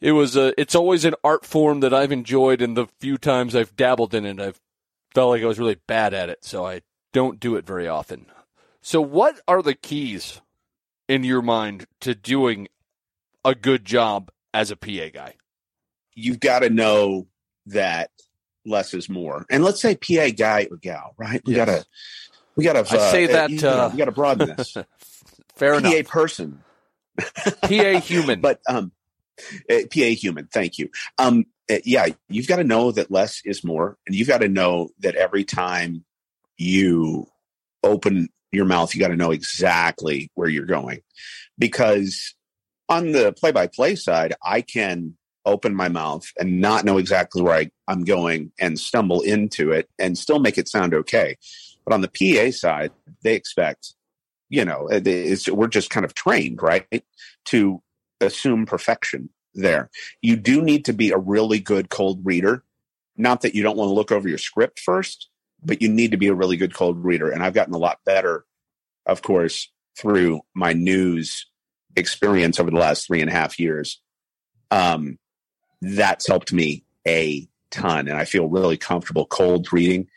[0.00, 0.58] it was a.
[0.60, 4.24] It's always an art form that I've enjoyed, and the few times I've dabbled in
[4.24, 4.60] it, I've
[5.14, 6.44] felt like I was really bad at it.
[6.44, 6.82] So I
[7.12, 8.26] don't do it very often.
[8.82, 10.40] So, what are the keys
[11.10, 12.68] in your mind to doing
[13.44, 15.34] a good job as a PA guy?
[16.14, 17.26] You've got to know
[17.66, 18.10] that
[18.64, 19.44] less is more.
[19.50, 21.42] And let's say PA guy or gal, right?
[21.44, 21.66] We yes.
[21.66, 21.86] gotta,
[22.54, 22.78] we gotta.
[22.78, 24.76] I uh, say that uh, know, we gotta broaden this.
[25.56, 26.06] Fair PA enough.
[26.06, 26.62] PA person.
[27.62, 28.92] PA human, but um,
[29.68, 30.46] uh, PA human.
[30.46, 30.90] Thank you.
[31.18, 34.48] Um, uh, yeah, you've got to know that less is more, and you've got to
[34.48, 36.04] know that every time
[36.56, 37.26] you
[37.82, 41.00] open your mouth, you got to know exactly where you're going.
[41.58, 42.34] Because
[42.88, 47.42] on the play by play side, I can open my mouth and not know exactly
[47.42, 51.36] where I, I'm going and stumble into it and still make it sound okay.
[51.84, 53.94] But on the PA side, they expect,
[54.48, 56.86] you know, eh, we're just kind of trained, right,
[57.46, 57.82] to
[58.20, 59.90] assume perfection there.
[60.20, 62.64] You do need to be a really good cold reader.
[63.16, 65.29] Not that you don't want to look over your script first,
[65.62, 67.30] but you need to be a really good cold reader.
[67.30, 68.44] And I've gotten a lot better,
[69.06, 71.46] of course, through my news
[71.96, 74.00] experience over the last three and a half years.
[74.70, 75.18] Um,
[75.82, 80.08] that's helped me a ton, and I feel really comfortable cold reading.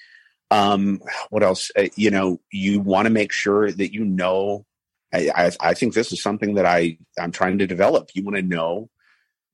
[0.52, 1.72] Um, what else?
[1.76, 4.66] Uh, you know, you want to make sure that you know
[5.14, 8.10] I, I, I think this is something that I I'm trying to develop.
[8.14, 8.90] You want to know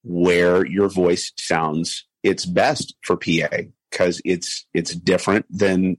[0.04, 3.58] where your voice sounds its best for PA
[3.90, 5.98] because it's it's different than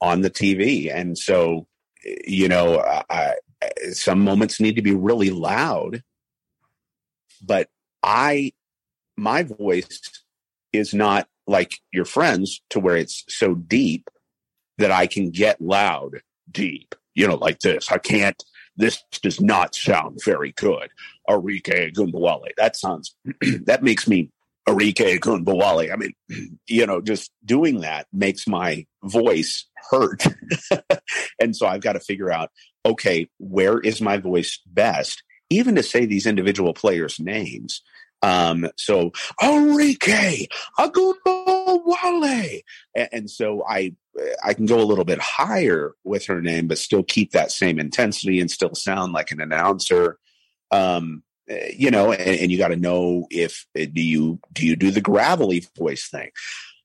[0.00, 1.66] on the TV, and so
[2.26, 3.34] you know, I,
[3.92, 6.02] some moments need to be really loud,
[7.44, 7.68] but
[8.02, 8.52] I
[9.16, 10.22] my voice
[10.72, 14.10] is not like your friends to where it's so deep
[14.76, 17.90] that I can get loud deep, you know, like this.
[17.90, 18.40] I can't,
[18.76, 20.90] this does not sound very good.
[21.28, 22.50] Arike Ogunbowale.
[22.56, 23.16] That sounds,
[23.64, 24.30] that makes me
[24.68, 25.92] Arike Ogunbowale.
[25.92, 30.24] I mean, you know, just doing that makes my voice hurt.
[31.40, 32.50] and so I've got to figure out,
[32.84, 35.22] okay, where is my voice best?
[35.50, 37.82] Even to say these individual players' names
[38.22, 39.10] um, so
[39.40, 40.48] Arike
[40.78, 42.62] Ogunbowale,
[42.94, 43.94] and, and so I
[44.42, 47.78] I can go a little bit higher with her name, but still keep that same
[47.78, 50.18] intensity and still sound like an announcer.
[50.70, 51.22] Um,
[51.76, 54.90] you know, and, and you got to know if uh, do you do you do
[54.90, 56.30] the gravelly voice thing.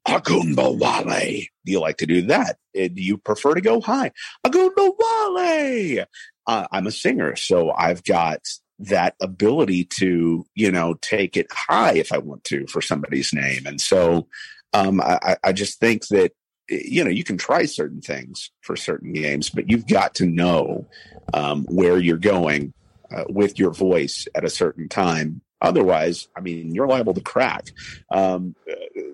[0.07, 1.47] Ogunbowale.
[1.65, 2.57] Do you like to do that?
[2.77, 4.11] Uh, do you prefer to go high?
[4.45, 6.05] Ogunbowale.
[6.45, 8.41] Uh, I'm a singer, so I've got
[8.79, 13.65] that ability to you know take it high if I want to for somebody's name.
[13.65, 14.27] And so
[14.73, 16.33] um, I, I just think that
[16.69, 20.85] you know you can try certain things for certain games, but you've got to know
[21.33, 22.73] um, where you're going
[23.13, 25.41] uh, with your voice at a certain time.
[25.61, 27.67] Otherwise, I mean, you're liable to crack.
[28.11, 28.55] Um,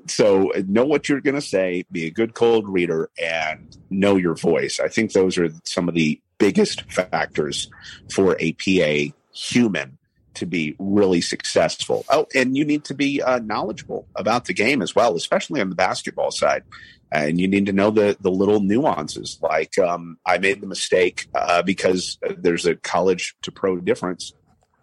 [0.08, 4.36] so know what you're going to say, be a good cold reader, and know your
[4.36, 4.80] voice.
[4.80, 7.70] I think those are some of the biggest factors
[8.12, 10.00] for a PA human
[10.36, 12.06] to be really successful.
[12.10, 15.70] Oh, and you need to be uh, knowledgeable about the game as well, especially on
[15.70, 16.64] the basketball side.
[17.12, 19.40] And you need to know the the little nuances.
[19.42, 24.34] Like um, I made the mistake uh, because there's a college to pro difference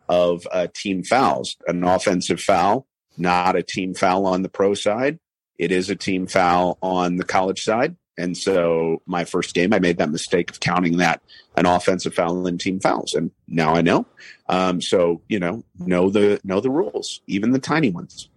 [0.08, 1.56] of uh, team fouls.
[1.66, 5.18] An offensive foul, not a team foul on the pro side.
[5.58, 7.96] It is a team foul on the college side.
[8.18, 11.22] And so my first game, I made that mistake of counting that
[11.56, 14.06] an offensive foul and team fouls, and now I know.
[14.48, 18.28] Um, so you know, know the know the rules, even the tiny ones.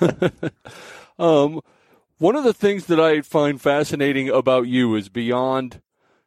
[1.18, 1.60] um,
[2.18, 5.80] one of the things that I find fascinating about you is beyond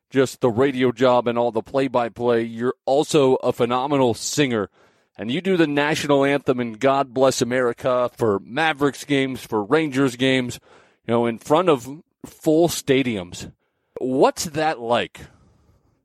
[0.09, 2.43] just the radio job and all the play-by-play.
[2.43, 4.69] You're also a phenomenal singer,
[5.17, 10.15] and you do the national anthem and "God Bless America" for Mavericks games, for Rangers
[10.15, 10.59] games.
[11.07, 11.87] You know, in front of
[12.25, 13.51] full stadiums.
[13.99, 15.21] What's that like?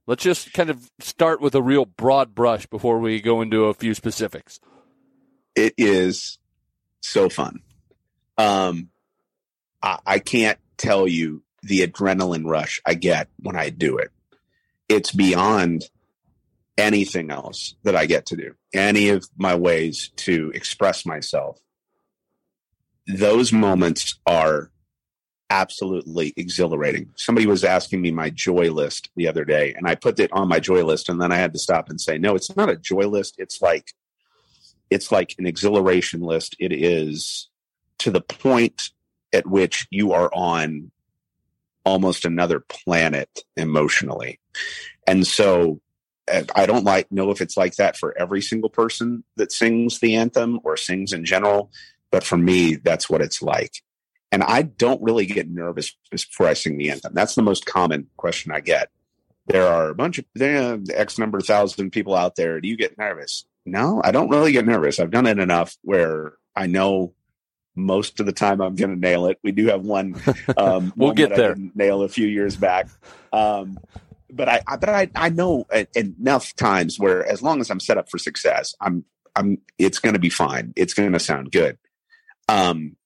[0.07, 3.75] Let's just kind of start with a real broad brush before we go into a
[3.75, 4.61] few specifics.
[5.55, 6.39] It is
[7.01, 7.61] so fun.
[8.37, 8.91] Um,
[9.85, 14.11] I, can't tell you the adrenaline rush I get when I do it.
[14.89, 15.85] It's beyond
[16.79, 21.61] anything else that I get to do, any of my ways to express myself.
[23.07, 24.71] Those moments are
[25.51, 27.11] absolutely exhilarating.
[27.17, 30.49] Somebody was asking me my joy list the other day, and I put it on
[30.49, 32.77] my joy list, and then I had to stop and say, no, it's not a
[32.77, 33.35] joy list.
[33.39, 33.93] It's like
[34.91, 36.57] it's like an exhilaration list.
[36.59, 37.49] It is
[37.99, 38.91] to the point
[39.35, 40.91] at which you are on
[41.85, 44.41] almost another planet emotionally.
[45.07, 45.81] And so
[46.33, 49.99] uh, I don't like know if it's like that for every single person that sings
[49.99, 51.71] the anthem or sings in general,
[52.11, 53.83] but for me, that's what it's like.
[54.33, 57.13] And I don't really get nervous before I sing the anthem.
[57.15, 58.89] That's the most common question I get.
[59.47, 62.61] There are a bunch of there X number of thousand people out there.
[62.61, 63.45] Do you get nervous?
[63.67, 64.99] No, I don't really get nervous.
[64.99, 67.15] I've done it enough where I know
[67.77, 69.39] most of the time I'm going to nail it.
[69.43, 70.21] We do have one.
[70.57, 71.57] Um, we'll one get there.
[71.75, 72.89] nail a few years back.
[73.33, 73.79] Um,
[74.31, 77.99] but I, I, but I, I know enough times where as long as I'm set
[77.99, 79.05] up for success, I'm,
[79.35, 80.73] I'm, it's going to be fine.
[80.77, 81.79] It's going to sound good.
[82.49, 82.97] Um,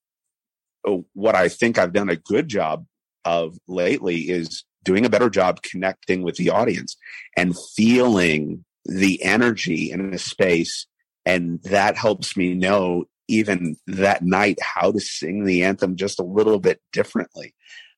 [0.87, 2.87] uh, what I think I've done a good job
[3.25, 6.97] of lately is doing a better job connecting with the audience
[7.37, 10.87] and feeling the energy in a space.
[11.25, 16.25] And that helps me know even that night how to sing the anthem just a
[16.25, 17.55] little bit differently.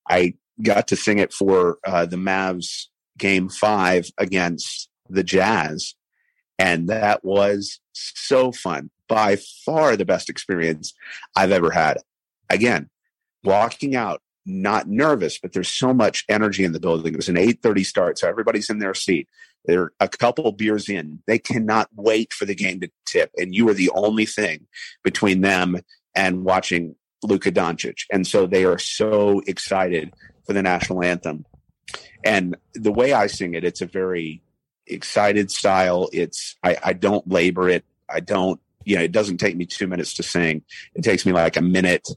[0.09, 5.95] I got to sing it for uh, the Mavs game five against the Jazz.
[6.59, 8.91] And that was so fun.
[9.09, 10.93] By far the best experience
[11.35, 11.99] I've ever had
[12.51, 12.91] again,
[13.45, 17.14] walking out, not nervous, but there's so much energy in the building.
[17.14, 19.28] It was an 8:30 start, so everybody's in their seat.
[19.65, 21.23] They're a couple beers in.
[21.27, 24.67] They cannot wait for the game to tip, and you are the only thing
[25.03, 25.79] between them
[26.15, 28.05] and watching Luka Doncic.
[28.11, 30.13] And so they are so excited
[30.47, 31.45] for the national anthem.
[32.25, 34.43] And the way I sing it, it's a very
[34.87, 36.09] excited style.
[36.13, 37.85] It's I, I don't labor it.
[38.09, 40.63] I don't you know it doesn't take me two minutes to sing.
[40.95, 42.09] It takes me like a minute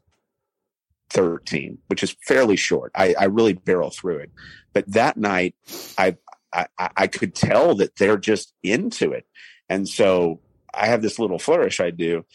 [1.14, 2.92] 13, which is fairly short.
[2.96, 4.32] I, I really barrel through it.
[4.74, 5.56] But that night,
[5.98, 6.18] I,
[6.54, 9.26] I, I could tell that they're just into it.
[9.70, 10.40] And so
[10.74, 12.26] I have this little flourish I do.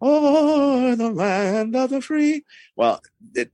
[0.00, 2.44] Oh, the land of the free.
[2.76, 3.00] Well,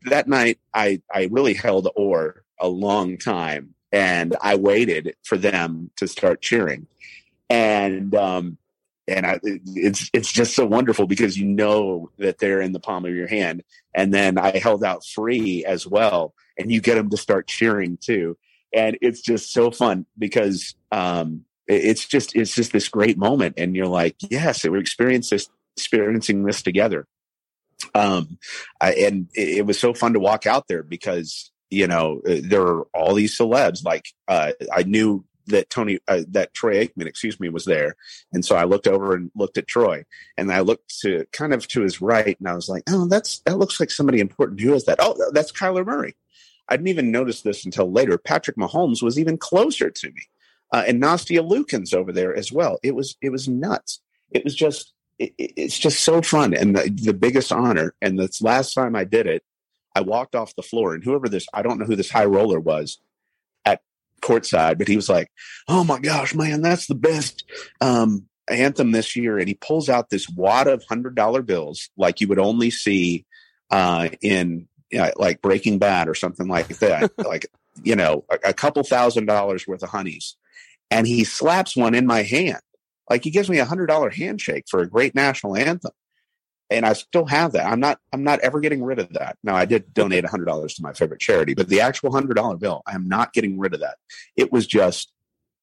[0.06, 5.90] that night, I, I really held or a long time and I waited for them
[5.96, 6.86] to start cheering.
[7.48, 8.58] And, um,
[9.08, 13.04] and I, it's it's just so wonderful because you know that they're in the palm
[13.04, 13.64] of your hand.
[13.92, 17.98] And then I held out free as well, and you get them to start cheering
[18.00, 18.38] too,
[18.72, 23.76] and it's just so fun because um, it's just it's just this great moment, and
[23.76, 27.06] you're like, yes, we're experiencing this experiencing this together.
[27.94, 28.38] Um,
[28.80, 32.62] I, and it, it was so fun to walk out there because you know there
[32.62, 33.84] are all these celebs.
[33.84, 37.96] Like uh, I knew that Tony, uh, that Troy Aikman, excuse me, was there.
[38.32, 40.04] And so I looked over and looked at Troy
[40.36, 43.40] and I looked to kind of to his right and I was like, oh, that's,
[43.40, 44.60] that looks like somebody important.
[44.60, 44.98] Who is that?
[45.00, 46.16] Oh, that's Kyler Murray.
[46.70, 48.16] I didn't even notice this until later.
[48.16, 50.22] Patrick Mahomes was even closer to me.
[50.72, 52.78] Uh, and Nastia Liukin over there as well.
[52.82, 54.00] It was, it was nuts.
[54.30, 57.94] It was just, it, it's just so fun and the, the biggest honor.
[58.00, 59.42] And this last time I did it,
[59.94, 62.60] I walked off the floor and whoever this, I don't know who this high roller
[62.60, 63.00] was,
[63.64, 63.82] at
[64.22, 65.30] courtside, but he was like,
[65.68, 67.44] "Oh my gosh, man, that's the best
[67.80, 72.20] um, anthem this year!" And he pulls out this wad of hundred dollar bills, like
[72.20, 73.26] you would only see
[73.70, 77.46] uh, in you know, like Breaking Bad or something like that, like
[77.82, 80.36] you know, a, a couple thousand dollars worth of honeys,
[80.90, 82.60] and he slaps one in my hand.
[83.08, 85.92] Like he gives me a hundred dollar handshake for a great national anthem
[86.70, 87.66] and I still have that.
[87.66, 89.36] I'm not I'm not ever getting rid of that.
[89.42, 92.34] Now I did donate a hundred dollars to my favorite charity, but the actual hundred
[92.34, 93.96] dollar bill, I am not getting rid of that.
[94.36, 95.12] It was just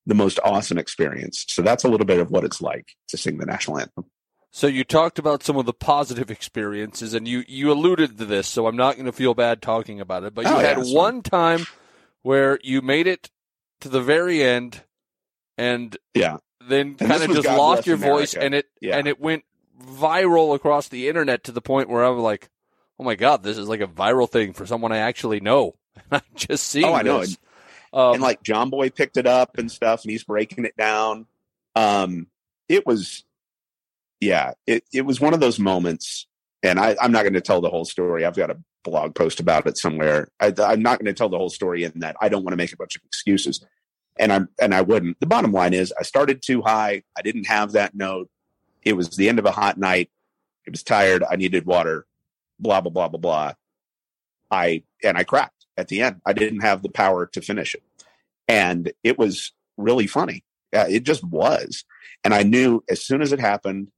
[0.05, 1.45] the most awesome experience.
[1.47, 4.05] So that's a little bit of what it's like to sing the national anthem.
[4.51, 8.47] So you talked about some of the positive experiences, and you you alluded to this.
[8.47, 10.33] So I'm not going to feel bad talking about it.
[10.33, 11.65] But you oh, had yeah, one time
[12.21, 13.29] where you made it
[13.81, 14.83] to the very end,
[15.57, 16.37] and yeah,
[16.67, 18.19] then kind of just God lost your America.
[18.19, 18.97] voice, and it yeah.
[18.97, 19.43] and it went
[19.81, 22.49] viral across the internet to the point where I'm like,
[22.99, 25.75] oh my god, this is like a viral thing for someone I actually know.
[26.11, 26.85] I'm just seeing.
[26.85, 27.21] Oh, I know.
[27.21, 27.37] And,
[27.93, 31.25] um, and, like John Boy picked it up and stuff, and he's breaking it down.
[31.75, 32.27] Um,
[32.67, 33.23] it was,
[34.19, 36.27] yeah, it it was one of those moments,
[36.63, 38.25] and I, I'm not going to tell the whole story.
[38.25, 40.29] I've got a blog post about it somewhere.
[40.39, 42.57] I, I'm not going to tell the whole story in that I don't want to
[42.57, 43.63] make a bunch of excuses,
[44.17, 45.19] and I'm and I wouldn't.
[45.19, 47.03] The bottom line is, I started too high.
[47.17, 48.29] I didn't have that note
[48.87, 50.09] it was the end of a hot night.
[50.65, 51.21] It was tired.
[51.29, 52.05] I needed water.
[52.57, 53.53] Blah blah blah blah blah.
[54.49, 56.21] I and I cracked at the end.
[56.25, 57.83] I didn't have the power to finish it,
[58.47, 60.45] and it was really funny.
[60.71, 61.83] Yeah, it just was.
[62.23, 63.89] And I knew as soon as it happened,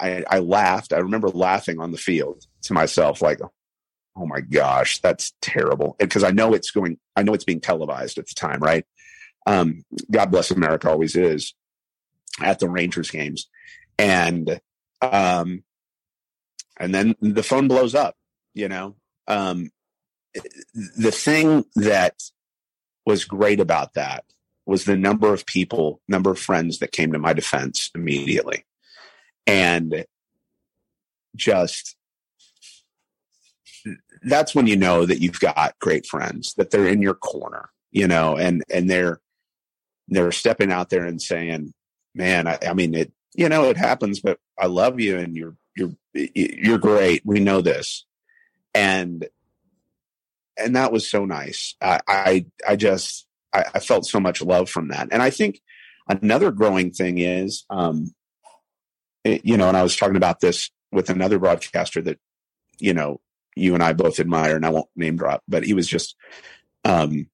[0.00, 0.92] I, I laughed.
[0.92, 3.40] I remember laughing on the field to myself, like,
[4.16, 6.98] "Oh my gosh, that's terrible!" Because I know it's going.
[7.14, 8.84] I know it's being televised at the time, right?
[9.46, 11.54] Um, God bless America, always is
[12.40, 13.48] at the Rangers games
[13.98, 14.60] and
[15.00, 15.62] um
[16.78, 18.14] and then the phone blows up
[18.54, 18.96] you know
[19.28, 19.70] um
[20.96, 22.14] the thing that
[23.06, 24.24] was great about that
[24.66, 28.64] was the number of people number of friends that came to my defense immediately
[29.46, 30.04] and
[31.34, 31.96] just
[34.22, 38.08] that's when you know that you've got great friends that they're in your corner you
[38.08, 39.20] know and and they're
[40.08, 41.72] they're stepping out there and saying
[42.14, 45.56] man i, I mean it you know, it happens, but I love you and you're,
[45.76, 47.22] you're, you're great.
[47.24, 48.06] We know this.
[48.74, 49.26] And,
[50.56, 51.74] and that was so nice.
[51.82, 55.08] I, I, I just, I, I felt so much love from that.
[55.12, 55.60] And I think
[56.08, 58.14] another growing thing is, um,
[59.26, 62.18] you know, and I was talking about this with another broadcaster that,
[62.78, 63.20] you know,
[63.54, 66.14] you and I both admire, and I won't name drop, but he was just,
[66.84, 67.28] um,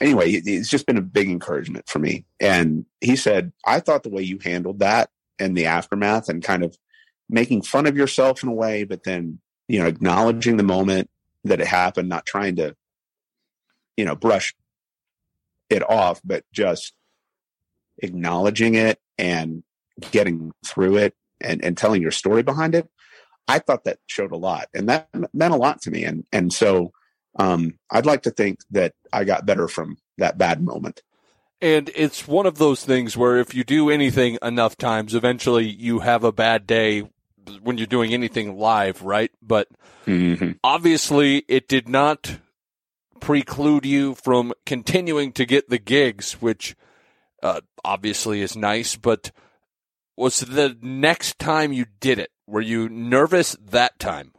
[0.00, 2.24] anyway, it's just been a big encouragement for me.
[2.40, 6.62] And he said, I thought the way you handled that and the aftermath and kind
[6.62, 6.78] of
[7.28, 11.10] making fun of yourself in a way, but then, you know, acknowledging the moment
[11.44, 12.76] that it happened, not trying to,
[13.96, 14.54] you know, brush
[15.68, 16.92] it off, but just
[17.98, 19.64] acknowledging it and
[20.12, 22.88] getting through it and, and telling your story behind it.
[23.48, 26.04] I thought that showed a lot and that meant a lot to me.
[26.04, 26.92] And, and so,
[27.38, 31.02] um, I'd like to think that I got better from that bad moment.
[31.60, 36.00] And it's one of those things where if you do anything enough times, eventually you
[36.00, 37.08] have a bad day
[37.62, 39.30] when you're doing anything live, right?
[39.40, 39.68] But
[40.06, 40.52] mm-hmm.
[40.62, 42.38] obviously it did not
[43.20, 46.76] preclude you from continuing to get the gigs, which
[47.42, 49.30] uh, obviously is nice, but
[50.16, 54.32] was the next time you did it, were you nervous that time?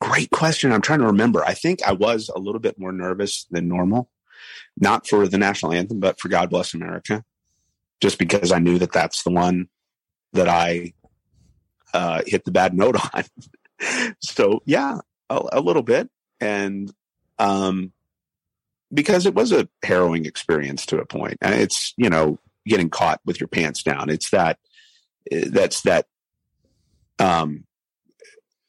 [0.00, 0.72] Great question.
[0.72, 1.44] I'm trying to remember.
[1.44, 4.10] I think I was a little bit more nervous than normal,
[4.76, 7.24] not for the national anthem, but for God Bless America,
[8.00, 9.68] just because I knew that that's the one
[10.32, 10.92] that I
[11.92, 13.24] uh, hit the bad note on.
[14.20, 14.98] so yeah,
[15.30, 16.92] a, a, little bit, and
[17.38, 17.92] um,
[18.92, 21.38] because it was a harrowing experience to a point.
[21.40, 24.10] And it's you know getting caught with your pants down.
[24.10, 24.58] It's that
[25.30, 26.06] that's that
[27.18, 27.64] um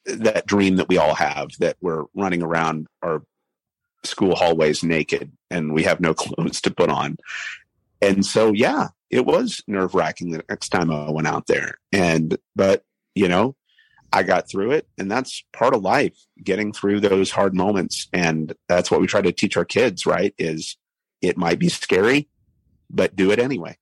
[0.05, 3.23] that dream that we all have that we're running around our
[4.03, 7.17] school hallways naked and we have no clothes to put on.
[8.01, 11.75] And so, yeah, it was nerve wracking the next time I went out there.
[11.91, 12.83] And, but,
[13.15, 13.55] you know,
[14.13, 18.07] I got through it and that's part of life, getting through those hard moments.
[18.13, 20.33] And that's what we try to teach our kids, right?
[20.37, 20.77] Is
[21.21, 22.29] it might be scary,
[22.89, 23.77] but do it anyway.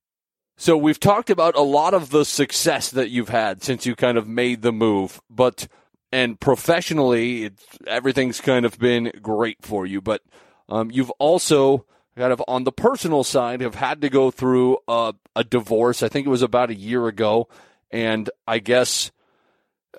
[0.55, 4.17] So we've talked about a lot of the success that you've had since you kind
[4.17, 5.67] of made the move, but
[6.11, 7.49] and professionally,
[7.87, 9.99] everything's kind of been great for you.
[9.99, 10.21] But
[10.69, 11.85] um, you've also
[12.15, 16.03] kind of on the personal side have had to go through a, a divorce.
[16.03, 17.47] I think it was about a year ago,
[17.89, 19.11] and I guess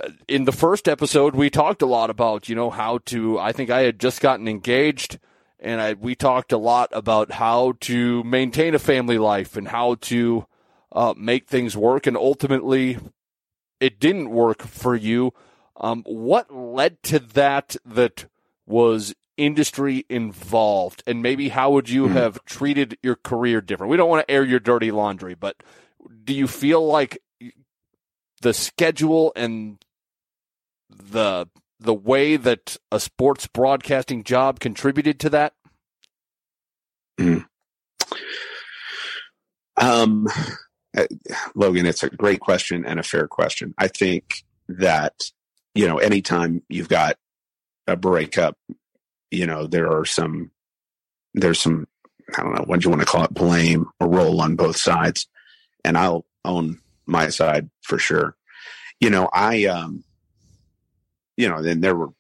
[0.01, 3.39] uh, in the first episode we talked a lot about you know how to.
[3.39, 5.19] I think I had just gotten engaged,
[5.65, 9.97] and I we talked a lot about how to maintain a family life and how
[9.97, 10.47] to
[10.93, 12.07] uh, make things work.
[12.07, 12.99] And ultimately,
[13.81, 15.33] it didn't work for you.
[15.77, 18.27] Um, what led to that that
[18.67, 21.03] was industry involved?
[21.07, 22.15] And maybe how would you mm-hmm.
[22.15, 23.91] have treated your career different?
[23.91, 25.57] We don't want to air your dirty laundry, but
[26.23, 27.19] do you feel like
[28.41, 29.79] the schedule and
[30.91, 31.49] the
[31.85, 35.55] the way that a sports broadcasting job contributed to that?
[39.77, 40.29] Um,
[40.97, 41.07] uh,
[41.57, 43.75] Logan, it's a great question and a fair question.
[43.77, 45.33] I think that
[45.75, 47.17] you know, anytime you've got
[47.87, 48.57] a breakup,
[49.31, 50.51] you know, there are some,
[51.35, 51.87] there's some,
[52.37, 54.77] I don't know, what do you want to call it, blame or role on both
[54.77, 55.27] sides.
[55.85, 58.37] And I'll own my side for sure.
[59.01, 60.04] You know, I, um,
[61.37, 62.11] you know, then there were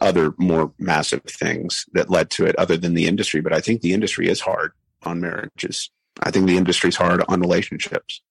[0.00, 3.40] other more massive things that led to it other than the industry.
[3.40, 5.90] But I think the industry is hard on marriages.
[6.22, 8.22] I think the industry is hard on relationships.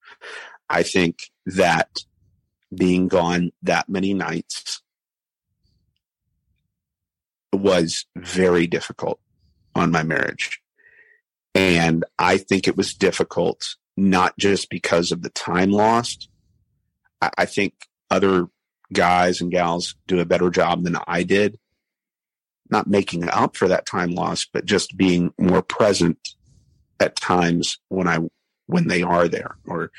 [0.70, 2.00] I think that
[2.76, 4.82] being gone that many nights
[7.54, 9.20] was very difficult
[9.76, 10.62] on my marriage.
[11.54, 16.30] And I think it was difficult not just because of the time lost.
[17.22, 17.74] I, I think
[18.12, 18.48] other
[18.94, 21.58] guys and gals do a better job than I did,
[22.70, 26.36] not making up for that time lost, but just being more present
[27.00, 28.20] at times when I
[28.68, 29.56] when they are there.
[29.66, 29.92] Or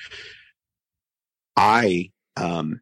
[1.57, 2.81] I um,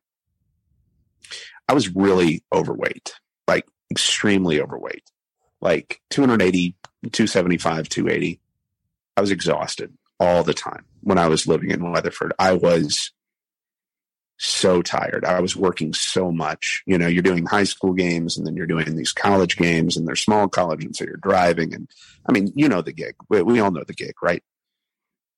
[1.68, 3.14] I was really overweight,
[3.48, 5.11] like extremely overweight,
[5.61, 8.40] like 280, 275, 280.
[9.16, 12.32] I was exhausted all the time when I was living in Weatherford.
[12.38, 13.12] I was
[14.39, 15.24] so tired.
[15.24, 16.82] I was working so much.
[16.87, 20.07] You know, you're doing high school games and then you're doing these college games and
[20.07, 21.89] they're small college and so you're driving and
[22.26, 23.14] I mean, you know the gig.
[23.28, 24.43] We, we all know the gig, right?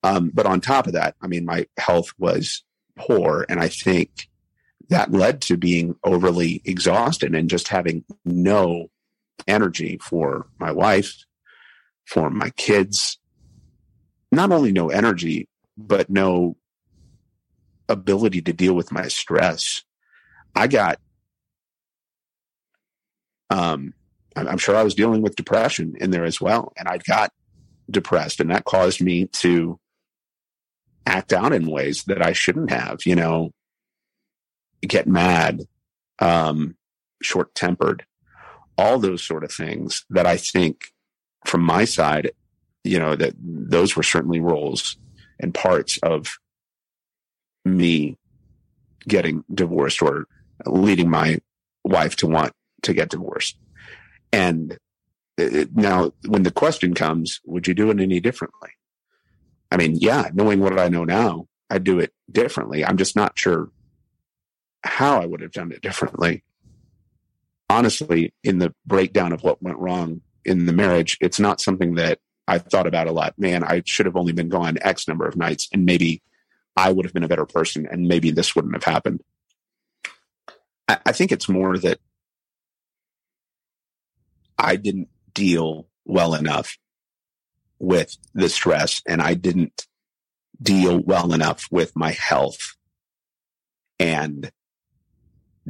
[0.02, 2.62] Um, but on top of that, I mean, my health was
[2.96, 4.28] poor and I think
[4.88, 8.88] that led to being overly exhausted and just having no
[9.46, 11.24] energy for my wife,
[12.04, 13.18] for my kids.
[14.32, 16.56] Not only no energy, but no
[17.88, 19.82] ability to deal with my stress.
[20.54, 20.98] I got,
[23.50, 23.94] um,
[24.34, 26.72] I'm sure I was dealing with depression in there as well.
[26.76, 27.32] And I got
[27.90, 29.78] depressed and that caused me to
[31.06, 33.52] act out in ways that I shouldn't have, you know,
[34.82, 35.62] get mad,
[36.18, 36.76] um,
[37.22, 38.04] short tempered,
[38.76, 40.92] all those sort of things that I think
[41.46, 42.32] from my side,
[42.84, 44.96] you know, that those were certainly roles
[45.40, 46.38] and parts of
[47.66, 48.16] me
[49.06, 50.26] getting divorced or
[50.64, 51.38] leading my
[51.84, 52.52] wife to want
[52.82, 53.56] to get divorced.
[54.32, 54.78] And
[55.36, 58.70] it, now, when the question comes, would you do it any differently?
[59.70, 62.84] I mean, yeah, knowing what I know now, I'd do it differently.
[62.84, 63.70] I'm just not sure
[64.84, 66.44] how I would have done it differently.
[67.68, 72.20] Honestly, in the breakdown of what went wrong in the marriage, it's not something that
[72.46, 73.34] I've thought about a lot.
[73.36, 76.22] Man, I should have only been gone X number of nights and maybe
[76.76, 79.22] I would have been a better person and maybe this wouldn't have happened.
[80.88, 81.98] I, I think it's more that
[84.58, 86.76] I didn't deal well enough
[87.78, 89.86] with the stress and I didn't
[90.60, 92.76] deal well enough with my health
[93.98, 94.50] and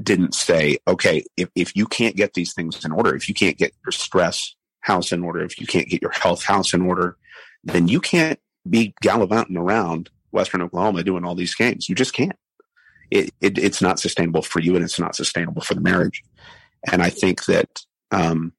[0.00, 3.56] didn't say, okay, if, if you can't get these things in order, if you can't
[3.56, 7.16] get your stress house in order, if you can't get your health house in order,
[7.64, 8.38] then you can't
[8.68, 11.88] be gallivanting around Western Oklahoma doing all these games.
[11.88, 12.36] You just can't.
[13.10, 16.24] It, it, it's not sustainable for you and it's not sustainable for the marriage.
[16.90, 18.52] And I think that um,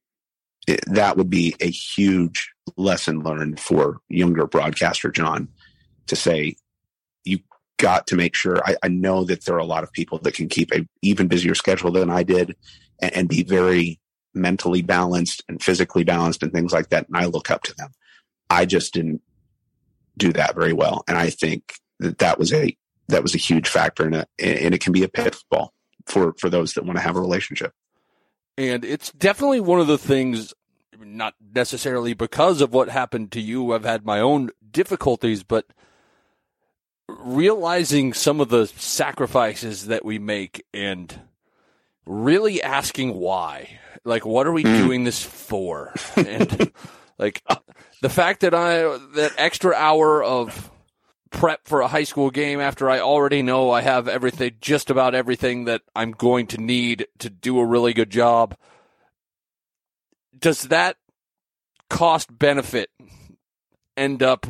[0.67, 5.49] it, that would be a huge lesson learned for younger broadcaster John
[6.07, 6.55] to say,
[7.23, 7.39] you
[7.77, 8.61] got to make sure.
[8.65, 11.27] I, I, know that there are a lot of people that can keep a even
[11.27, 12.55] busier schedule than I did
[13.01, 13.99] and, and be very
[14.33, 17.07] mentally balanced and physically balanced and things like that.
[17.07, 17.91] And I look up to them.
[18.49, 19.21] I just didn't
[20.17, 21.03] do that very well.
[21.07, 22.75] And I think that that was a,
[23.07, 24.29] that was a huge factor in it.
[24.39, 25.73] And it can be a pitfall
[26.05, 27.71] for, for those that want to have a relationship.
[28.57, 30.53] And it's definitely one of the things,
[30.99, 33.73] not necessarily because of what happened to you.
[33.73, 35.67] I've had my own difficulties, but
[37.07, 41.21] realizing some of the sacrifices that we make and
[42.05, 43.79] really asking why.
[44.03, 44.77] Like, what are we mm.
[44.77, 45.93] doing this for?
[46.15, 46.71] And
[47.17, 47.43] like
[48.01, 50.71] the fact that I, that extra hour of
[51.29, 55.15] prep for a high school game after I already know I have everything, just about
[55.15, 58.55] everything that I'm going to need to do a really good job.
[60.37, 60.97] Does that
[61.89, 62.89] cost benefit
[63.95, 64.45] end up,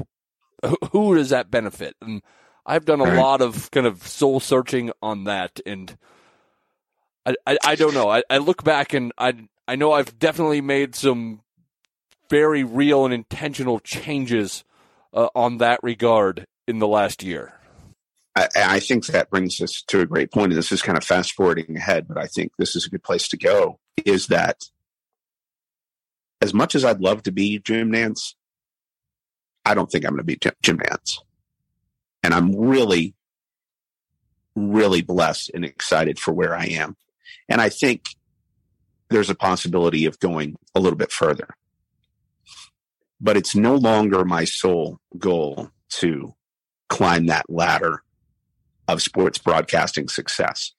[0.91, 1.95] who does that benefit?
[2.01, 2.21] And
[2.65, 5.97] I've done a lot of kind of soul searching on that, and
[7.25, 8.09] I, I, I don't know.
[8.09, 11.41] I, I look back and I I know I've definitely made some
[12.29, 14.63] very real and intentional changes
[15.13, 17.53] uh, on that regard in the last year.
[18.35, 21.03] I, I, think that brings us to a great point, and this is kind of
[21.03, 23.79] fast forwarding ahead, but I think this is a good place to go.
[24.05, 24.65] Is that
[26.41, 28.35] as much as I'd love to be Jim Nantz,
[29.65, 31.17] I don't think I'm going to be Jim, Jim Nantz.
[32.21, 33.15] And I'm really,
[34.55, 36.95] really blessed and excited for where I am.
[37.49, 38.03] And I think
[39.09, 41.49] there's a possibility of going a little bit further.
[43.19, 46.35] But it's no longer my sole goal to
[46.89, 48.03] climb that ladder
[48.87, 50.73] of sports broadcasting success.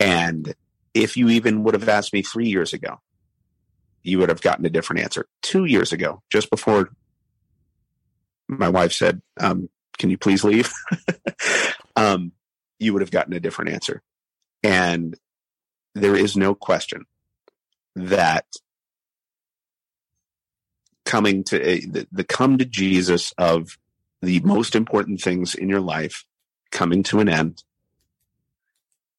[0.00, 0.54] And
[0.94, 3.00] if you even would have asked me three years ago,
[4.02, 5.26] you would have gotten a different answer.
[5.42, 6.90] Two years ago, just before
[8.48, 9.68] my wife said, um,
[9.98, 10.72] can you please leave?
[11.96, 12.32] um,
[12.78, 14.02] you would have gotten a different answer.
[14.62, 15.16] And
[15.94, 17.04] there is no question
[17.96, 18.46] that
[21.08, 23.78] coming to a, the, the come to Jesus of
[24.20, 26.26] the most important things in your life
[26.70, 27.64] coming to an end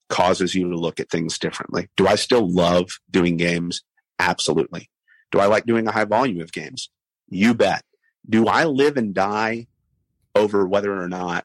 [0.08, 1.90] causes you to look at things differently.
[1.98, 3.82] Do I still love doing games?
[4.20, 4.88] Absolutely.
[5.32, 6.92] Do I like doing a high volume of games?
[7.28, 7.84] You bet.
[8.30, 9.66] Do I live and die
[10.36, 11.44] over whether or not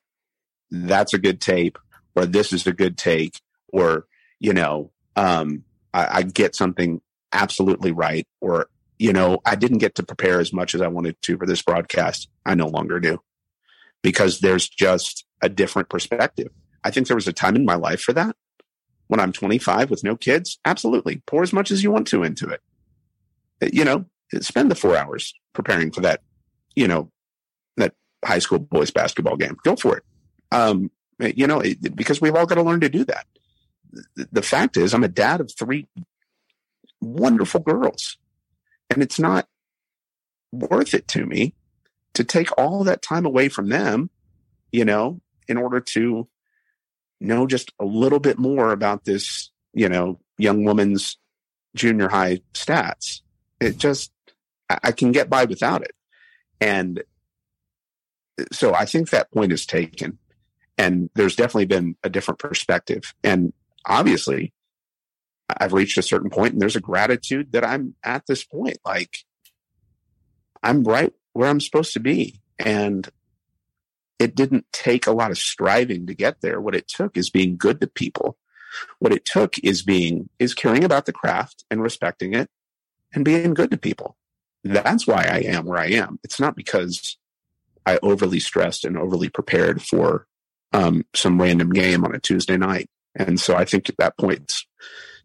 [0.70, 1.78] that's a good tape
[2.14, 4.07] or this is a good take or,
[4.40, 5.64] you know, um,
[5.95, 7.01] I, I get something
[7.32, 8.68] absolutely right or,
[8.99, 11.62] you know, I didn't get to prepare as much as I wanted to for this
[11.62, 12.28] broadcast.
[12.47, 13.20] I no longer do
[14.03, 16.51] because there's just a different perspective.
[16.84, 18.36] I think there was a time in my life for that
[19.09, 20.59] when I'm 25 with no kids.
[20.64, 21.22] Absolutely.
[21.26, 22.61] Pour as much as you want to into it.
[23.72, 24.05] You know,
[24.40, 26.20] spend the four hours preparing for that,
[26.74, 27.11] you know,
[27.76, 29.57] that high school boys basketball game.
[29.64, 30.05] Go for it.
[30.53, 33.26] Um, you know, it, because we've all got to learn to do that.
[34.32, 35.86] The fact is, I'm a dad of three
[37.01, 38.18] wonderful girls,
[38.95, 39.47] and it's not
[40.53, 41.55] worth it to me
[42.14, 44.09] to take all that time away from them,
[44.72, 46.28] you know, in order to
[47.20, 51.18] know just a little bit more about this, you know, young woman's
[51.74, 53.20] junior high stats.
[53.61, 54.12] It just,
[54.70, 55.92] I can get by without it.
[56.61, 57.03] And
[58.53, 60.18] so I think that point is taken.
[60.78, 63.14] And there's definitely been a different perspective.
[63.22, 63.53] And
[63.86, 64.53] obviously,
[65.49, 68.78] I've reached a certain point and there's a gratitude that I'm at this point.
[68.84, 69.18] Like,
[70.62, 72.40] I'm right where I'm supposed to be.
[72.59, 73.09] And
[74.18, 76.61] it didn't take a lot of striving to get there.
[76.61, 78.38] What it took is being good to people.
[78.99, 82.49] What it took is being, is caring about the craft and respecting it
[83.12, 84.16] and being good to people.
[84.62, 86.18] That's why I am where I am.
[86.24, 87.18] It's not because
[87.84, 90.26] I overly stressed and overly prepared for
[90.72, 92.88] um, some random game on a Tuesday night.
[93.14, 94.66] And so I think at that point's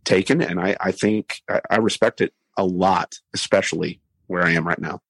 [0.04, 4.68] taken, and I, I think I, I respect it a lot, especially where I am
[4.68, 5.02] right now.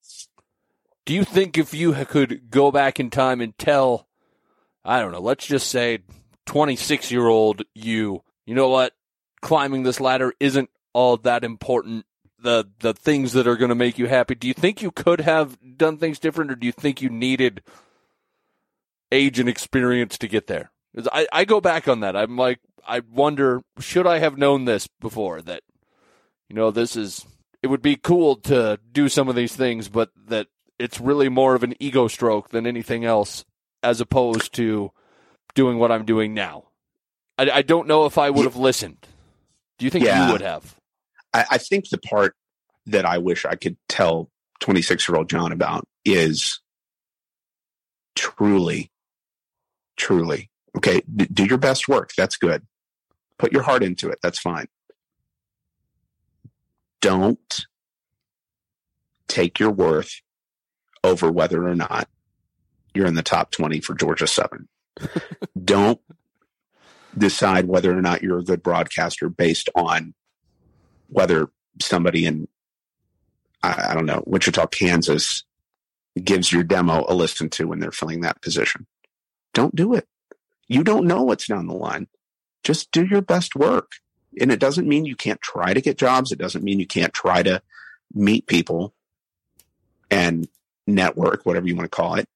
[1.06, 4.08] Do you think if you could go back in time and tell,
[4.86, 6.00] I don't know, let's just say
[6.46, 8.94] 26 year old you, you know what,
[9.42, 12.06] climbing this ladder isn't all that important.
[12.42, 14.36] the the things that are going to make you happy.
[14.36, 17.64] Do you think you could have done things different, or do you think you needed
[19.12, 20.72] age and experience to get there?
[21.12, 22.16] I, I go back on that.
[22.16, 25.42] I'm like, I wonder, should I have known this before?
[25.42, 25.64] That
[26.50, 27.26] you know, this is
[27.62, 31.56] it would be cool to do some of these things, but that it's really more
[31.56, 33.44] of an ego stroke than anything else,
[33.84, 34.92] as opposed to
[35.56, 36.66] doing what I'm doing now.
[37.38, 39.06] I, I don't know if I would have listened.
[39.78, 40.26] Do you think Yeah.
[40.28, 40.76] you would have?
[41.34, 42.36] I, I think the part
[42.86, 44.30] that I wish I could tell
[44.62, 46.60] 26 year old John about is
[48.16, 48.92] truly,
[49.98, 52.12] truly, okay, d- do your best work.
[52.18, 52.66] That's good.
[53.38, 54.20] Put your heart into it.
[54.22, 54.68] That's fine.
[57.02, 57.66] Don't
[59.28, 60.22] take your worth
[61.04, 62.10] over whether or not
[62.94, 64.68] you're in the top 20 for Georgia 7.
[65.64, 66.02] Don't
[67.18, 70.14] decide whether or not you're a good broadcaster based on
[71.08, 71.50] whether
[71.82, 72.48] somebody in
[73.64, 75.44] I, I don't know Wichita, Kansas,
[76.22, 78.86] gives your demo a listen to when they're filling that position.
[79.54, 80.08] Don't do it.
[80.70, 82.08] You don't know what's down the line.
[82.64, 83.94] Just do your best work.
[84.40, 86.32] And it doesn't mean you can't try to get jobs.
[86.32, 87.62] It doesn't mean you can't try to
[88.14, 88.94] meet people
[90.12, 90.48] and
[90.86, 92.30] network, whatever you want to call it.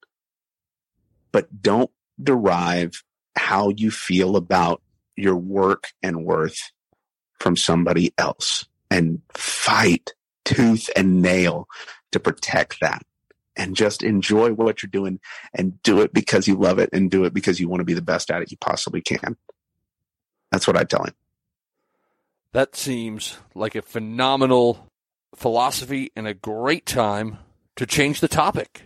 [1.32, 1.90] But don't
[2.22, 3.02] derive
[3.36, 4.82] how you feel about
[5.16, 6.72] your work and worth
[7.38, 10.12] from somebody else and fight
[10.44, 11.68] tooth and nail
[12.12, 13.02] to protect that
[13.56, 15.20] and just enjoy what you're doing
[15.52, 17.94] and do it because you love it and do it because you want to be
[17.94, 19.36] the best at it you possibly can.
[20.50, 21.14] That's what I tell him.
[22.52, 24.88] That seems like a phenomenal
[25.34, 27.38] philosophy and a great time
[27.76, 28.82] to change the topic.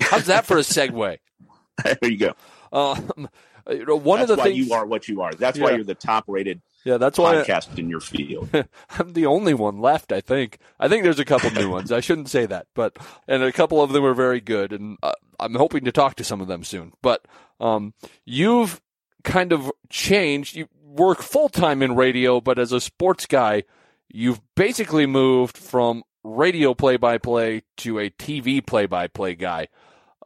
[0.00, 1.18] How's that for a segue?
[1.84, 2.32] there you go.
[2.72, 3.28] Um,
[3.68, 5.32] you know, one That's of the why things you are what you are.
[5.32, 8.48] That's why you're the top rated Yeah, that's why podcast in your field.
[8.90, 10.12] I'm the only one left.
[10.12, 10.58] I think.
[10.78, 11.90] I think there's a couple new ones.
[11.90, 15.10] I shouldn't say that, but and a couple of them are very good, and uh,
[15.40, 16.92] I'm hoping to talk to some of them soon.
[17.02, 17.26] But
[17.58, 17.92] um,
[18.24, 18.80] you've
[19.24, 20.54] kind of changed.
[20.54, 23.64] You work full time in radio, but as a sports guy,
[24.06, 29.66] you've basically moved from radio play by play to a TV play by play guy.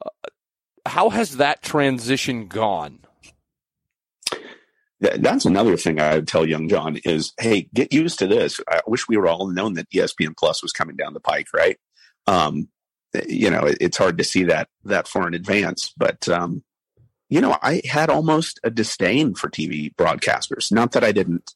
[0.04, 0.10] Uh,
[0.84, 2.98] how has that transition gone?
[5.02, 8.60] Th- That's another thing I would tell young John is, hey, get used to this.
[8.68, 11.78] I wish we were all known that ESPN Plus was coming down the pike, right?
[12.26, 12.68] Um,
[13.26, 16.62] you know, it, it's hard to see that that far in advance, but um,
[17.28, 20.70] you know, I had almost a disdain for TV broadcasters.
[20.72, 21.54] Not that I didn't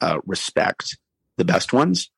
[0.00, 0.98] uh, respect
[1.36, 2.10] the best ones,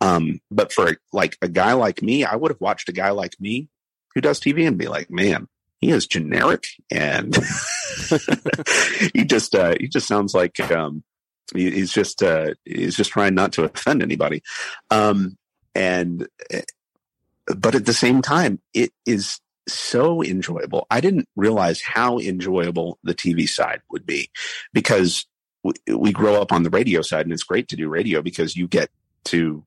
[0.00, 3.34] um, but for like a guy like me, I would have watched a guy like
[3.40, 3.68] me
[4.14, 5.48] who does TV and be like, man,
[5.82, 7.36] he is generic and
[9.12, 11.02] he just uh, he just sounds like um,
[11.54, 14.42] he, he's just uh, he's just trying not to offend anybody,
[14.90, 15.36] um,
[15.74, 16.60] and uh,
[17.56, 20.86] but at the same time, it is so enjoyable.
[20.88, 24.30] I didn't realize how enjoyable the TV side would be
[24.72, 25.26] because
[25.64, 28.56] we, we grow up on the radio side, and it's great to do radio because
[28.56, 28.88] you get
[29.24, 29.64] to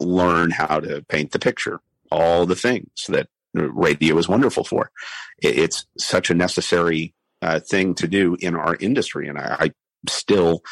[0.00, 1.80] learn how to paint the picture,
[2.10, 4.90] all the things that radio is wonderful for.
[5.42, 9.72] It's such a necessary uh, thing to do in our industry, and I, I
[10.08, 10.62] still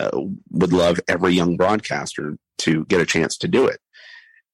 [0.00, 0.20] uh,
[0.50, 3.80] would love every young broadcaster to get a chance to do it.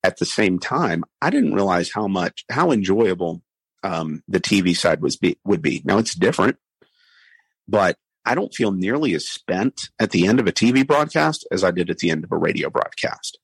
[0.02, 3.42] At the same time, I didn't realize how much how enjoyable
[3.82, 5.82] um, the TV side was be, would be.
[5.84, 6.56] Now it's different,
[7.66, 11.64] but I don't feel nearly as spent at the end of a TV broadcast as
[11.64, 13.38] I did at the end of a radio broadcast.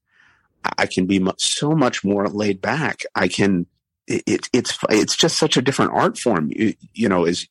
[0.79, 3.03] I- can be mu- so much more laid back.
[3.15, 3.67] I can.
[4.07, 6.51] It, it, it's it's just such a different art form.
[6.55, 7.49] You, you know, is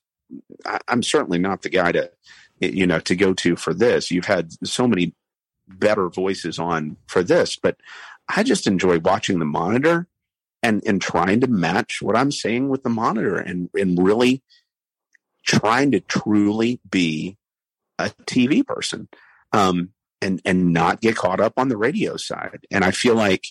[0.87, 2.11] I'm certainly not the guy to
[2.59, 4.11] you know to go to for this.
[4.11, 5.13] You've had so many
[5.67, 7.77] better voices on for this, but
[8.29, 10.07] I just enjoy watching the monitor
[10.61, 14.41] and and trying to match what I'm saying with the monitor and and really
[15.45, 17.37] trying to truly be
[17.99, 19.09] a TV person.
[19.51, 19.89] Um
[20.21, 22.65] and and not get caught up on the radio side.
[22.71, 23.47] And I feel like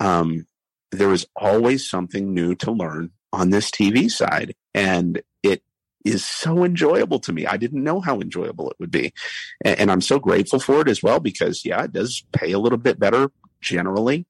[0.00, 0.46] um
[0.92, 5.62] there is always something new to learn on this TV side and it
[6.04, 7.46] is so enjoyable to me.
[7.46, 9.12] I didn't know how enjoyable it would be.
[9.64, 12.58] And, and I'm so grateful for it as well because yeah, it does pay a
[12.58, 13.30] little bit better
[13.60, 14.26] generally.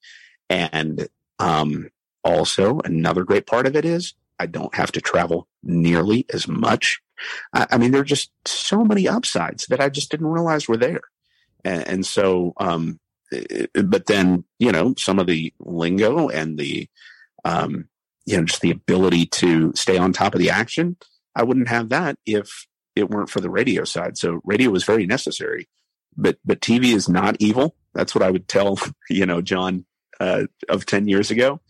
[0.49, 1.09] And
[1.39, 1.89] um,
[2.25, 7.01] also, another great part of it is I don't have to travel nearly as much.
[7.53, 10.77] I, I mean, there are just so many upsides that I just didn't realize were
[10.77, 11.01] there.
[11.65, 13.01] And, and so, um,
[13.75, 16.89] but then, you know, some of the lingo and the,
[17.45, 17.89] um,
[18.25, 20.97] you know, just the ability to stay on top of the action,
[21.35, 24.19] I wouldn't have that if it weren't for the radio side.
[24.19, 25.69] So radio was very necessary,
[26.17, 28.79] but, but TV is not evil That's what I would tell,
[29.11, 29.85] you know, John
[30.21, 31.61] uh, of 10 years ago.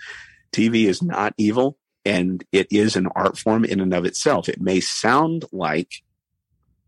[0.52, 4.48] TV is not evil and it is an art form in and of itself.
[4.48, 6.02] It may sound like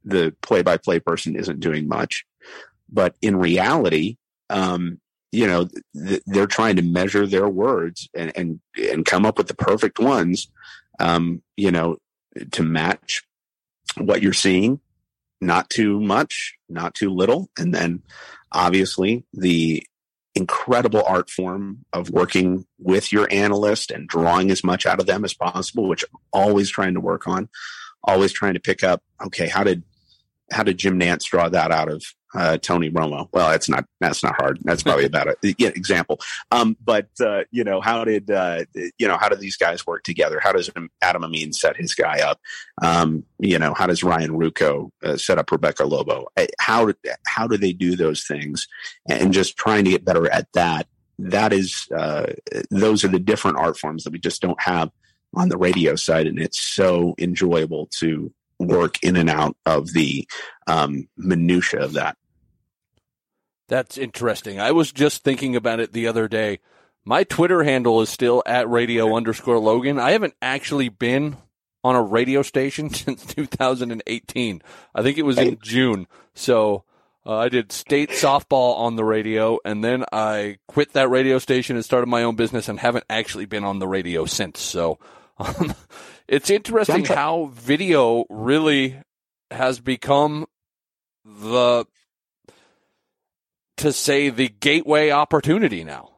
[0.04, 2.26] the play by play person isn't doing much,
[2.90, 4.18] but in reality,
[4.50, 5.00] um,
[5.32, 9.48] you know, th- they're trying to measure their words and, and, and come up with
[9.48, 10.48] the perfect ones,
[11.00, 11.96] um, you know,
[12.52, 13.22] to match
[13.96, 14.80] what you're seeing.
[15.40, 17.50] Not too much, not too little.
[17.58, 18.02] And then
[18.52, 19.84] obviously the
[20.34, 25.24] incredible art form of working with your analyst and drawing as much out of them
[25.24, 27.48] as possible, which I'm always trying to work on,
[28.02, 29.82] always trying to pick up, okay, how did
[30.52, 32.02] how did Jim Nantz draw that out of
[32.34, 33.28] uh, Tony Romo?
[33.32, 34.58] Well, that's not that's not hard.
[34.62, 36.20] That's probably about a yeah, example.
[36.50, 40.02] Um, but uh, you know, how did uh, you know how do these guys work
[40.02, 40.40] together?
[40.40, 40.70] How does
[41.00, 42.40] Adam Amin set his guy up?
[42.82, 46.26] Um, you know, how does Ryan Ruocco uh, set up Rebecca Lobo?
[46.36, 46.92] Uh, how
[47.26, 48.66] how do they do those things?
[49.08, 50.86] And just trying to get better at that.
[51.16, 52.26] That is, uh,
[52.72, 54.90] those are the different art forms that we just don't have
[55.36, 60.26] on the radio side, and it's so enjoyable to work in and out of the
[60.66, 62.16] um, minutia of that.
[63.68, 64.60] That's interesting.
[64.60, 66.60] I was just thinking about it the other day.
[67.04, 69.98] My Twitter handle is still at radio underscore Logan.
[69.98, 71.36] I haven't actually been
[71.82, 74.62] on a radio station since 2018.
[74.94, 76.06] I think it was in June.
[76.34, 76.84] So
[77.26, 81.76] uh, I did state softball on the radio, and then I quit that radio station
[81.76, 84.60] and started my own business, and haven't actually been on the radio since.
[84.60, 84.98] So
[85.38, 85.74] um,
[86.28, 89.00] it's interesting how video really
[89.50, 90.46] has become
[91.24, 91.84] the
[93.76, 96.10] to say the gateway opportunity now.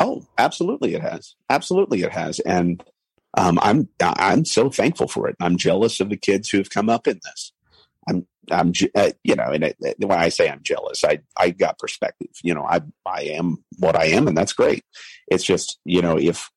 [0.00, 1.34] Oh, absolutely, it has.
[1.50, 2.82] Absolutely, it has, and
[3.36, 5.36] um, I'm I'm so thankful for it.
[5.40, 7.52] I'm jealous of the kids who have come up in this.
[8.08, 11.78] I'm I'm uh, you know, and it, when I say I'm jealous, I I got
[11.78, 12.30] perspective.
[12.42, 14.84] You know, I I am what I am, and that's great.
[15.28, 16.50] It's just you know, if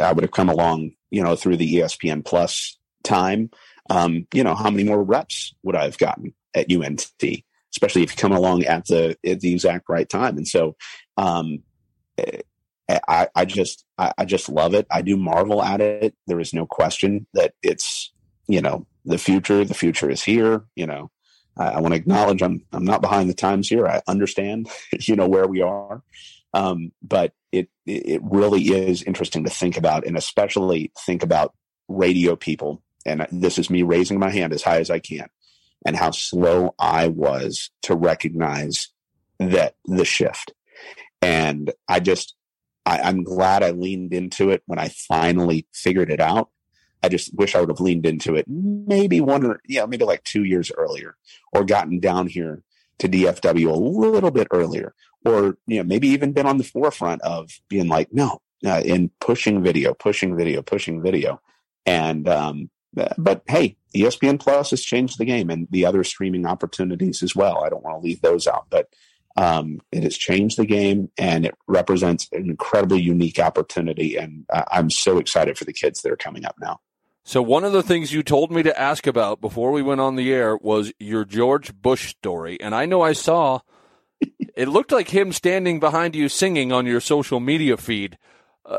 [0.00, 3.50] I would have come along, you know, through the ESPN Plus time,
[3.88, 7.04] um, you know, how many more reps would I have gotten at UNT?
[7.72, 10.36] Especially if you come along at the at the exact right time.
[10.36, 10.76] And so,
[11.16, 11.62] um,
[12.18, 12.40] eh,
[12.88, 14.86] I, I just I, I just love it.
[14.90, 16.14] I do marvel at it.
[16.26, 18.12] There is no question that it's
[18.48, 19.64] you know the future.
[19.64, 20.64] The future is here.
[20.74, 21.10] You know,
[21.56, 23.86] I, I want to acknowledge I'm I'm not behind the times here.
[23.86, 24.68] I understand
[25.00, 26.02] you know where we are,
[26.54, 31.54] um, but it it really is interesting to think about, and especially think about
[31.88, 32.82] radio people.
[33.06, 35.28] And this is me raising my hand as high as I can,
[35.86, 38.88] and how slow I was to recognize
[39.38, 40.52] that the shift.
[41.22, 42.34] And I just
[42.86, 46.50] I, I'm glad I leaned into it when I finally figured it out.
[47.02, 50.24] I just wish I would have leaned into it maybe one or yeah, maybe like
[50.24, 51.16] two years earlier,
[51.52, 52.62] or gotten down here
[52.98, 54.94] to DFW a little bit earlier,
[55.24, 59.10] or you know maybe even been on the forefront of being like no uh, in
[59.20, 61.40] pushing video pushing video pushing video.
[61.86, 67.22] And um, but hey espn plus has changed the game and the other streaming opportunities
[67.22, 67.64] as well.
[67.64, 68.88] I don't want to leave those out but
[69.36, 74.16] um, it has changed the game and it represents an incredibly unique opportunity.
[74.16, 76.80] And i'm so excited for the kids that are coming up now.
[77.22, 80.16] So one of the things you told me to ask about before we went on
[80.16, 82.60] the air was your george bush story.
[82.60, 83.60] And i know i saw
[84.56, 88.18] it looked like him standing behind you singing on your social media feed.
[88.64, 88.78] Uh,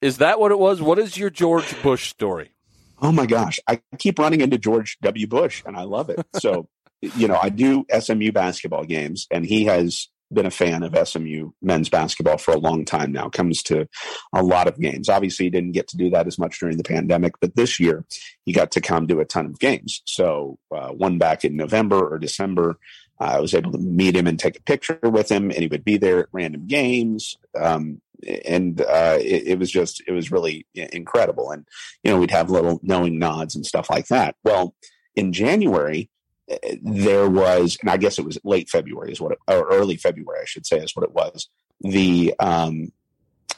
[0.00, 0.82] is that what it was?
[0.82, 2.52] What is your George Bush story?
[3.00, 5.26] Oh my gosh, I keep running into George W.
[5.26, 6.24] Bush, and I love it.
[6.38, 6.68] So,
[7.00, 11.50] you know, I do SMU basketball games, and he has been a fan of SMU
[11.60, 13.28] men's basketball for a long time now.
[13.28, 13.88] Comes to
[14.32, 15.08] a lot of games.
[15.08, 18.04] Obviously, he didn't get to do that as much during the pandemic, but this year
[18.44, 20.02] he got to come to a ton of games.
[20.06, 22.78] So, uh, one back in November or December,
[23.22, 25.84] I was able to meet him and take a picture with him, and he would
[25.84, 27.36] be there at random games.
[27.58, 28.00] Um,
[28.44, 31.50] and uh, it, it, was just, it was really incredible.
[31.50, 31.66] And,
[32.04, 34.36] you know, we'd have little knowing nods and stuff like that.
[34.44, 34.74] Well,
[35.16, 36.08] in January,
[36.48, 39.96] eh, there was, and I guess it was late February, is what, it, or early
[39.96, 41.48] February, I should say, is what it was.
[41.80, 42.92] The, um,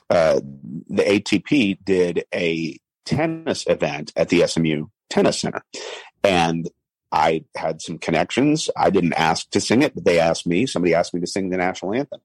[0.08, 0.40] uh,
[0.88, 5.62] the ATP did a tennis event at the SMU Tennis Center.
[6.22, 6.68] And
[7.14, 8.68] I had some connections.
[8.76, 10.66] I didn't ask to sing it, but they asked me.
[10.66, 12.20] Somebody asked me to sing the national anthem.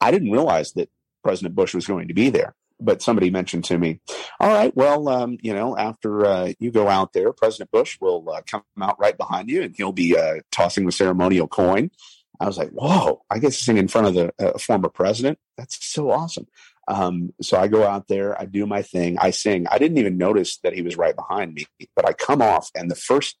[0.00, 0.88] I didn't realize that
[1.24, 3.98] President Bush was going to be there, but somebody mentioned to me,
[4.38, 8.30] "All right, well, um, you know, after uh, you go out there, President Bush will
[8.30, 11.90] uh, come out right behind you, and he'll be uh, tossing the ceremonial coin."
[12.38, 13.24] I was like, "Whoa!
[13.28, 15.40] I get to sing in front of the uh, former president.
[15.58, 16.46] That's so awesome."
[16.86, 19.66] Um, so I go out there, I do my thing, I sing.
[19.70, 21.64] I didn't even notice that he was right behind me,
[21.96, 23.38] but I come off, and the first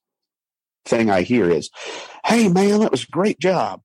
[0.84, 1.70] thing I hear is,
[2.24, 3.80] "Hey, man, that was a great job."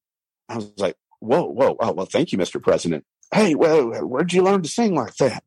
[0.50, 2.62] I was like, whoa, whoa, oh, well, thank you, Mr.
[2.62, 3.06] President.
[3.34, 5.44] Hey, well, where'd you learn to sing like that?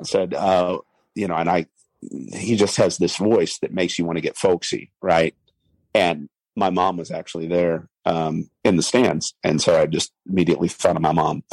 [0.00, 0.78] I said, uh,
[1.14, 1.66] you know, and I,
[2.00, 5.34] he just has this voice that makes you want to get folksy, right?
[5.94, 9.34] And my mom was actually there um, in the stands.
[9.44, 11.44] And so I just immediately thought of my mom.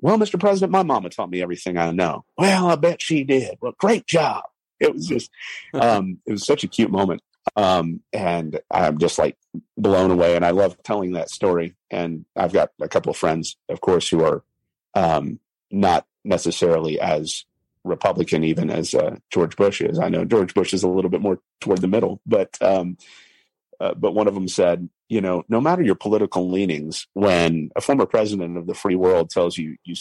[0.00, 0.40] Well, Mr.
[0.40, 2.24] President, my mama taught me everything I know.
[2.36, 3.58] Well, I bet she did.
[3.60, 4.42] Well, great job.
[4.80, 5.30] It was just,
[5.74, 7.22] um, it was such a cute moment.
[7.56, 9.36] Um, and I'm just like
[9.76, 10.36] blown away.
[10.36, 11.74] And I love telling that story.
[11.90, 14.44] And I've got a couple of friends, of course, who are
[14.94, 15.38] um,
[15.70, 17.44] not necessarily as
[17.84, 19.98] Republican, even as uh, George Bush is.
[19.98, 22.96] I know George Bush is a little bit more toward the middle, but um,
[23.80, 27.80] uh, but one of them said, you know, no matter your political leanings, when a
[27.80, 29.94] former president of the free world tells you you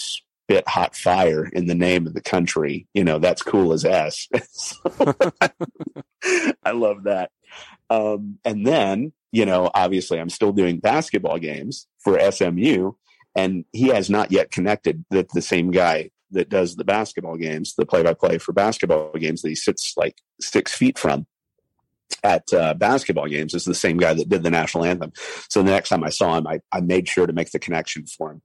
[0.51, 4.27] spit hot fire in the name of the country, you know, that's cool as s.
[6.63, 7.31] I love that.
[7.89, 12.91] Um, and then, you know, obviously, I'm still doing basketball games for SMU,
[13.33, 17.75] and he has not yet connected that the same guy that does the basketball games,
[17.75, 21.27] the play-by-play for basketball games that he sits like six feet from
[22.23, 25.11] at uh, basketball games is the same guy that did the national anthem.
[25.49, 28.05] So the next time I saw him, I, I made sure to make the connection
[28.05, 28.41] for him.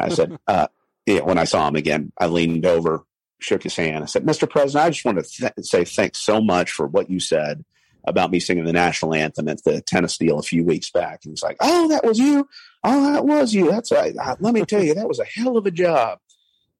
[0.00, 0.68] I said, uh,
[1.08, 3.02] yeah, when I saw him again, I leaned over,
[3.40, 4.02] shook his hand.
[4.02, 4.48] I said, Mr.
[4.48, 7.64] President, I just want to th- say thanks so much for what you said
[8.04, 11.20] about me singing the national anthem at the tennis deal a few weeks back.
[11.24, 12.46] And he's like, Oh, that was you.
[12.84, 13.70] Oh, that was you.
[13.70, 14.14] That's right.
[14.16, 16.18] Uh, let me tell you, that was a hell of a job.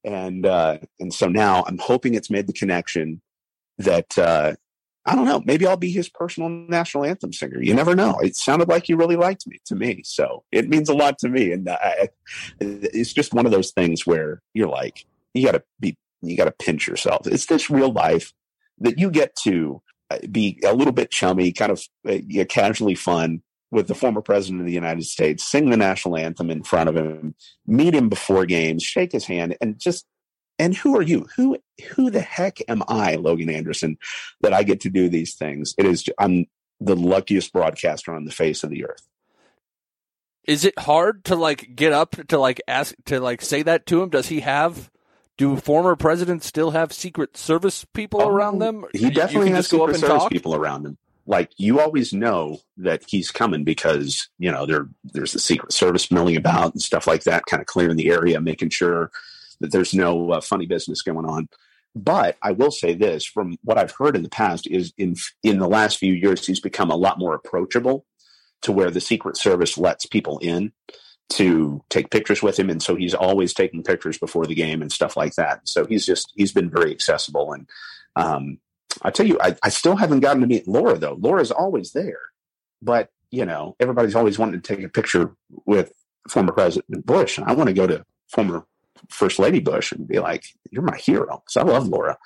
[0.05, 3.23] And, uh, and so now I'm hoping it's made the connection
[3.79, 4.55] that, uh,
[5.09, 5.43] I don't know.
[5.47, 7.63] Maybe I'll be his personal national anthem singer.
[7.63, 8.19] You never know.
[8.19, 11.31] It sounded like he really liked me to me, so it means a lot to
[11.31, 11.51] me.
[11.53, 12.11] And I,
[12.61, 16.45] it's just one of those things where you're like, you got to be, you got
[16.45, 17.27] to pinch yourself.
[17.27, 18.35] It's this real life
[18.81, 19.81] that you get to
[20.11, 24.61] uh, be a little bit chummy, kind of uh, casually fun with the former president
[24.61, 27.35] of the United States, sing the national anthem in front of him,
[27.67, 30.07] meet him before games, shake his hand, and just
[30.59, 31.27] and who are you?
[31.37, 31.59] Who
[31.95, 33.99] who the heck am I, Logan Anderson,
[34.41, 35.75] that I get to do these things?
[35.79, 36.47] It is I'm
[36.81, 39.07] the luckiest broadcaster on the face of the earth.
[40.45, 44.03] Is it hard to like get up to like ask to like say that to
[44.03, 44.09] him?
[44.09, 44.91] Does he have
[45.37, 48.85] do former presidents still have secret service people oh, around them?
[48.93, 50.33] He definitely has secret service talk?
[50.33, 50.99] people around him.
[51.27, 56.11] Like you always know that he's coming because you know there there's the secret service
[56.11, 59.11] milling about and stuff like that, kind of clearing the area, making sure
[59.61, 61.49] that there's no uh, funny business going on.
[61.95, 65.59] But I will say this: from what I've heard in the past, is in in
[65.59, 68.05] the last few years he's become a lot more approachable,
[68.63, 70.73] to where the Secret Service lets people in
[71.31, 74.93] to take pictures with him, and so he's always taking pictures before the game and
[74.93, 75.67] stuff like that.
[75.69, 77.69] So he's just he's been very accessible, and
[78.17, 78.59] um,
[79.03, 81.19] I tell you, I, I still haven't gotten to meet Laura though.
[81.21, 82.21] Laura's always there,
[82.81, 85.35] but you know everybody's always wanting to take a picture
[85.67, 85.93] with
[86.29, 88.65] former President Bush, and I want to go to former
[89.09, 92.19] First Lady Bush and be like, "You're my hero." So I love Laura,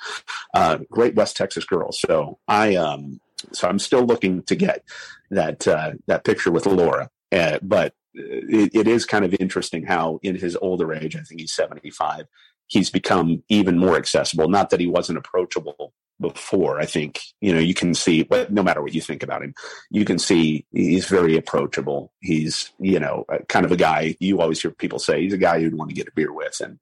[0.55, 1.93] uh, great West Texas girl.
[1.93, 3.21] So I, um,
[3.53, 4.85] so I'm still looking to get
[5.31, 7.11] that uh, that picture with Laura.
[7.31, 11.41] Uh, but it, it is kind of interesting how, in his older age, I think
[11.41, 12.27] he's 75,
[12.67, 14.49] he's become even more accessible.
[14.49, 16.81] Not that he wasn't approachable before.
[16.81, 19.55] I think you know you can see, no matter what you think about him,
[19.91, 22.13] you can see he's very approachable.
[22.21, 25.57] He's you know kind of a guy you always hear people say he's a guy
[25.57, 26.79] you'd want to get a beer with, and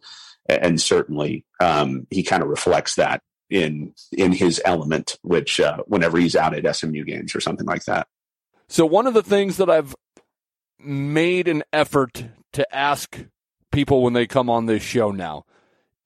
[0.48, 6.18] and certainly um, he kind of reflects that in in his element, which uh, whenever
[6.18, 8.06] he's out at SMU games or something like that.
[8.68, 9.96] So one of the things that I've
[10.78, 13.18] made an effort to ask
[13.72, 15.44] people when they come on this show now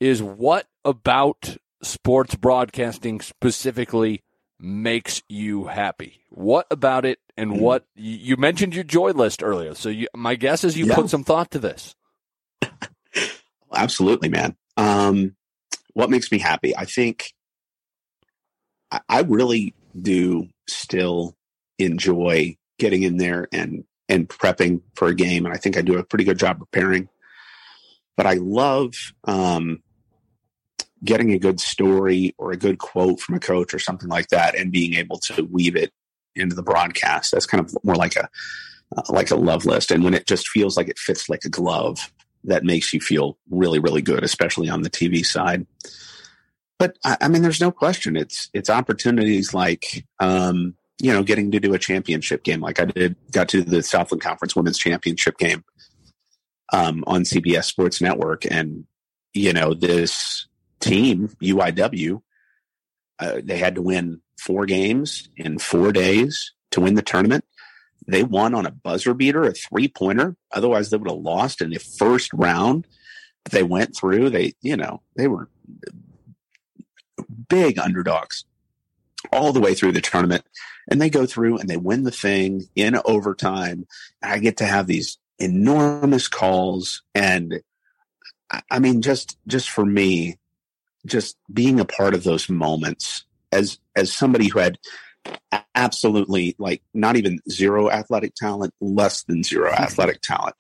[0.00, 4.22] is what about sports broadcasting specifically
[4.58, 6.20] makes you happy?
[6.30, 7.60] What about it and mm.
[7.60, 9.74] what you mentioned your joy list earlier.
[9.74, 10.94] So you, my guess is you yeah.
[10.94, 11.94] put some thought to this.
[13.74, 14.56] Absolutely, man.
[14.76, 15.36] Um,
[15.94, 16.76] what makes me happy?
[16.76, 17.32] I think
[18.90, 21.36] I, I really do still
[21.78, 25.98] enjoy getting in there and and prepping for a game, and I think I do
[25.98, 27.08] a pretty good job preparing.
[28.16, 28.94] But I love
[29.24, 29.82] um,
[31.04, 34.54] getting a good story or a good quote from a coach or something like that
[34.54, 35.92] and being able to weave it
[36.34, 38.28] into the broadcast that's kind of more like a
[38.96, 39.90] uh, like a love list.
[39.90, 42.12] And when it just feels like it fits like a glove
[42.44, 45.66] that makes you feel really really good especially on the tv side.
[46.78, 48.16] But i, I mean there's no question.
[48.16, 52.60] It's it's opportunities like um, you know getting to do a championship game.
[52.60, 55.64] Like i did got to the southland conference women's championship game
[56.72, 58.44] um, on cbs sports network.
[58.50, 58.86] And
[59.32, 60.46] you know this
[60.80, 62.22] team, UIW,
[63.18, 67.44] uh, they had to win four games in four days to win the tournament.
[68.06, 70.36] they won on a buzzer beater, a three pointer.
[70.52, 72.86] Otherwise, they would have lost in the first round.
[73.50, 74.28] They went through.
[74.30, 75.48] They, you know, they were
[77.48, 78.44] big underdogs
[79.32, 80.44] all the way through the tournament.
[80.90, 83.86] And they go through and they win the thing in overtime.
[84.22, 87.02] And I get to have these enormous calls.
[87.14, 87.62] And
[88.70, 90.36] I mean, just, just for me,
[91.06, 94.78] just being a part of those moments as, as somebody who had
[95.74, 99.82] absolutely like not even zero athletic talent, less than zero mm-hmm.
[99.82, 100.56] athletic talent,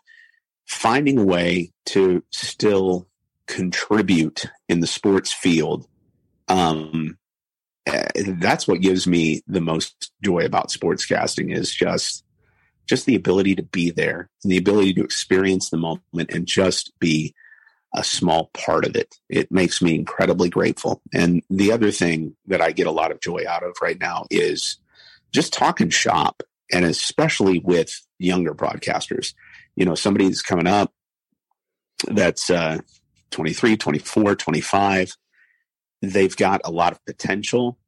[0.66, 3.06] finding a way to still
[3.46, 5.86] contribute in the sports field.
[6.48, 7.18] Um,
[7.86, 12.24] eh, that's what gives me the most joy about sportscasting is just
[12.86, 16.92] just the ability to be there and the ability to experience the moment and just
[17.00, 17.34] be
[17.94, 19.14] a small part of it.
[19.28, 21.00] It makes me incredibly grateful.
[21.12, 24.26] And the other thing that I get a lot of joy out of right now
[24.30, 24.78] is
[25.32, 26.42] just talking shop
[26.72, 29.34] and especially with younger broadcasters.
[29.76, 30.92] You know, somebody that's coming up
[32.08, 32.78] that's uh,
[33.30, 35.16] 23, 24, 25.
[36.02, 37.78] They've got a lot of potential,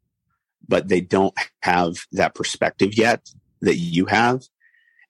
[0.67, 3.29] but they don't have that perspective yet
[3.61, 4.45] that you have.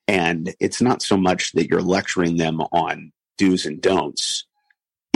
[0.08, 4.46] And it's not so much that you're lecturing them on do's and don'ts.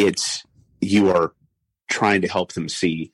[0.01, 0.45] It's
[0.81, 1.33] you are
[1.89, 3.13] trying to help them see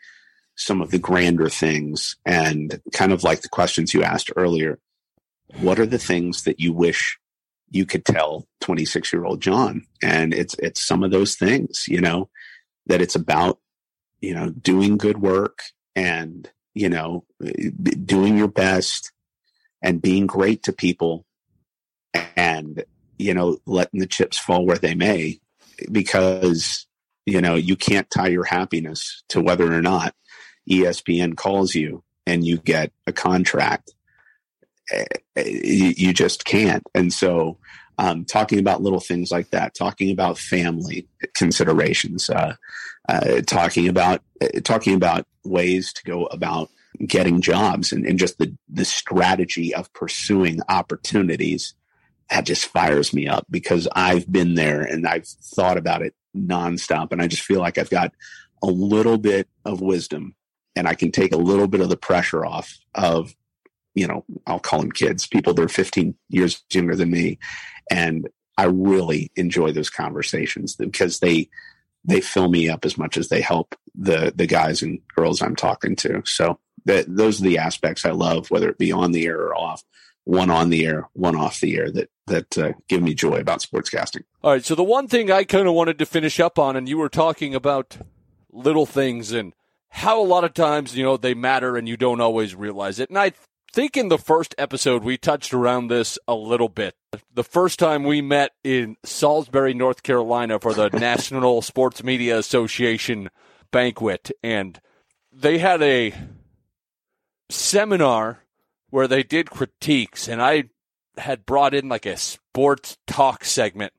[0.56, 4.78] some of the grander things and kind of like the questions you asked earlier.
[5.60, 7.18] What are the things that you wish
[7.70, 9.86] you could tell 26 year old John?
[10.02, 12.30] And it's, it's some of those things, you know,
[12.86, 13.58] that it's about,
[14.20, 15.60] you know, doing good work
[15.94, 17.24] and, you know,
[18.04, 19.12] doing your best
[19.82, 21.26] and being great to people
[22.36, 22.84] and,
[23.18, 25.38] you know, letting the chips fall where they may
[25.90, 26.86] because,
[27.24, 30.14] you know, you can't tie your happiness to whether or not
[30.70, 33.92] ESPN calls you and you get a contract.
[34.92, 35.04] Eh,
[35.36, 36.82] eh, you just can't.
[36.94, 37.58] And so,
[37.98, 42.54] um, talking about little things like that, talking about family considerations, uh,
[43.08, 46.68] uh, talking about uh, talking about ways to go about
[47.06, 51.74] getting jobs and, and just the the strategy of pursuing opportunities
[52.30, 57.12] that just fires me up because I've been there and I've thought about it nonstop,
[57.12, 58.12] and I just feel like I've got
[58.62, 60.34] a little bit of wisdom
[60.74, 63.34] and I can take a little bit of the pressure off of,
[63.94, 67.38] you know, I'll call them kids, people that are 15 years younger than me.
[67.90, 68.28] And
[68.58, 71.48] I really enjoy those conversations because they,
[72.04, 75.56] they fill me up as much as they help the, the guys and girls I'm
[75.56, 76.22] talking to.
[76.26, 79.56] So that, those are the aspects I love, whether it be on the air or
[79.56, 79.82] off
[80.26, 83.60] one on the air, one off the air that that uh, give me joy about
[83.60, 84.24] sportscasting.
[84.42, 86.88] All right, so the one thing I kind of wanted to finish up on, and
[86.88, 87.96] you were talking about
[88.50, 89.54] little things and
[89.90, 93.08] how a lot of times, you know, they matter and you don't always realize it.
[93.08, 93.32] And I
[93.72, 96.96] think in the first episode, we touched around this a little bit.
[97.32, 103.30] The first time we met in Salisbury, North Carolina for the National Sports Media Association
[103.70, 104.80] banquet, and
[105.30, 106.12] they had a
[107.48, 108.40] seminar
[108.90, 110.64] where they did critiques, and I
[111.18, 113.92] had brought in like a sports talk segment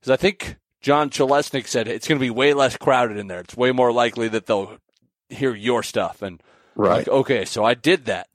[0.00, 3.40] because I think John Chelesnik said it's going to be way less crowded in there.
[3.40, 4.78] It's way more likely that they'll
[5.28, 6.22] hear your stuff.
[6.22, 6.42] And
[6.74, 6.98] right.
[6.98, 8.28] like, okay, so I did that.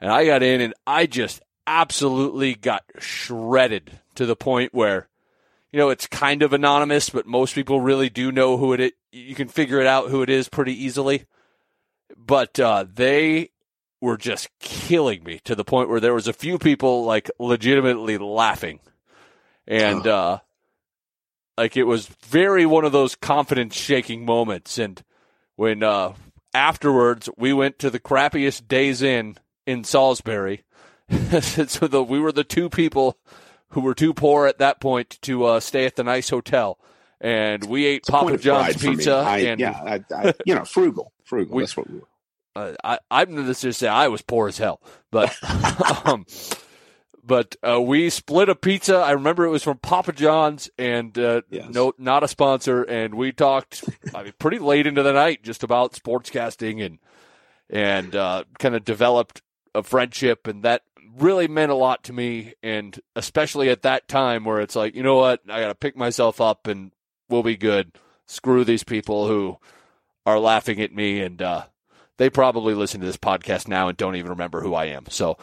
[0.00, 5.08] And I got in and I just absolutely got shredded to the point where,
[5.72, 8.92] you know, it's kind of anonymous, but most people really do know who it is.
[9.10, 11.24] You can figure it out who it is pretty easily.
[12.16, 13.50] But uh, they
[14.00, 18.18] were just killing me to the point where there was a few people like legitimately
[18.18, 18.80] laughing.
[19.66, 20.40] And uh,
[21.56, 24.78] like it was very one of those confidence shaking moments.
[24.78, 25.02] And
[25.56, 26.14] when uh,
[26.52, 30.64] afterwards, we went to the crappiest Days Inn in Salisbury.
[31.40, 33.18] so the, we were the two people
[33.68, 36.78] who were too poor at that point to uh, stay at the nice hotel,
[37.20, 39.16] and we ate Papa John's pizza.
[39.16, 41.56] I, and yeah, I, I, you know, frugal, frugal.
[41.56, 42.08] We, that's what we were.
[42.56, 45.36] Uh, I, I'm going to say I was poor as hell, but
[46.06, 46.26] um,
[47.26, 48.96] but uh, we split a pizza.
[48.96, 51.72] I remember it was from Papa John's, and uh, yes.
[51.72, 52.82] no, not a sponsor.
[52.82, 56.98] And we talked, I mean, pretty late into the night just about sportscasting and
[57.70, 59.40] and uh, kind of developed
[59.74, 60.82] a friendship, and that
[61.18, 62.54] really meant a lot to me.
[62.62, 65.96] And especially at that time where it's like, you know what, I got to pick
[65.96, 66.92] myself up, and
[67.30, 67.92] we'll be good.
[68.26, 69.58] Screw these people who
[70.26, 71.64] are laughing at me, and uh,
[72.16, 75.04] they probably listen to this podcast now and don't even remember who I am.
[75.08, 75.38] So.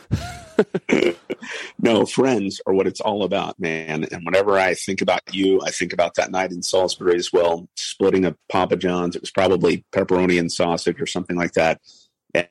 [1.80, 4.06] no, friends are what it's all about, man.
[4.12, 7.68] And whenever I think about you, I think about that night in Salisbury as well,
[7.76, 9.16] splitting a Papa John's.
[9.16, 11.82] It was probably pepperoni and sausage or something like that.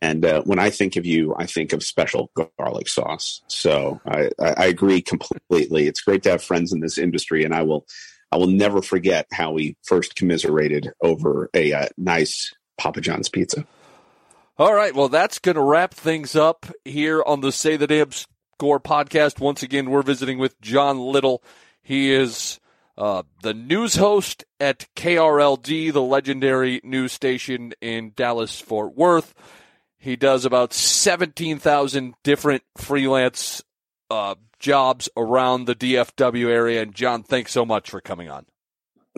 [0.02, 3.40] And uh, when I think of you, I think of special garlic sauce.
[3.46, 5.86] So I, I agree completely.
[5.86, 7.86] It's great to have friends in this industry, and I will
[8.32, 13.66] I will never forget how we first commiserated over a uh, nice Papa John's pizza.
[14.60, 18.10] All right, well, that's going to wrap things up here on the Say the Damn
[18.12, 19.40] Score podcast.
[19.40, 21.42] Once again, we're visiting with John Little.
[21.82, 22.60] He is
[22.98, 29.32] uh, the news host at KRLD, the legendary news station in Dallas Fort Worth.
[29.96, 33.62] He does about 17,000 different freelance
[34.10, 36.82] uh, jobs around the DFW area.
[36.82, 38.44] And John, thanks so much for coming on.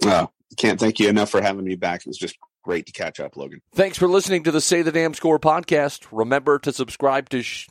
[0.05, 2.03] Oh, can't thank you enough for having me back.
[2.03, 3.61] It was just great to catch up, Logan.
[3.75, 6.07] Thanks for listening to the Say the Damn Score podcast.
[6.11, 7.69] Remember to subscribe to sh-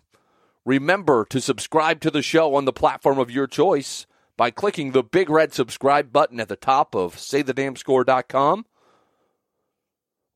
[0.65, 4.05] remember to subscribe to the show on the platform of your choice
[4.38, 8.65] by clicking the big red subscribe button at the top of saythedamnscore.com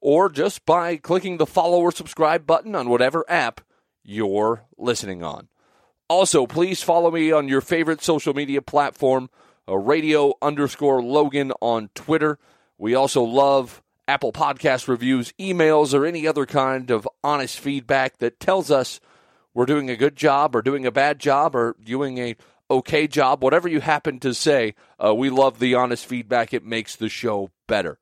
[0.01, 3.61] or just by clicking the follow or subscribe button on whatever app
[4.03, 5.47] you're listening on.
[6.07, 9.29] Also, please follow me on your favorite social media platform,
[9.67, 12.37] uh, radio underscore Logan on Twitter.
[12.77, 18.39] We also love Apple Podcast reviews, emails, or any other kind of honest feedback that
[18.39, 18.99] tells us
[19.53, 22.35] we're doing a good job or doing a bad job or doing a
[22.69, 24.75] okay job, whatever you happen to say.
[25.03, 26.53] Uh, we love the honest feedback.
[26.53, 27.97] It makes the show better.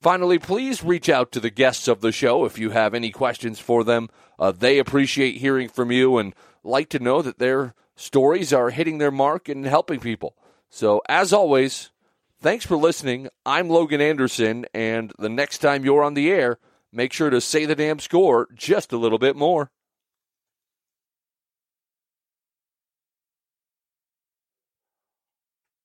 [0.00, 3.58] Finally, please reach out to the guests of the show if you have any questions
[3.58, 4.08] for them.
[4.38, 8.98] Uh, they appreciate hearing from you and like to know that their stories are hitting
[8.98, 10.36] their mark and helping people.
[10.68, 11.90] So, as always,
[12.44, 13.26] thanks for listening.
[13.46, 16.58] I'm Logan Anderson, and the next time you're on the air,
[16.92, 19.70] make sure to say the damn score just a little bit more.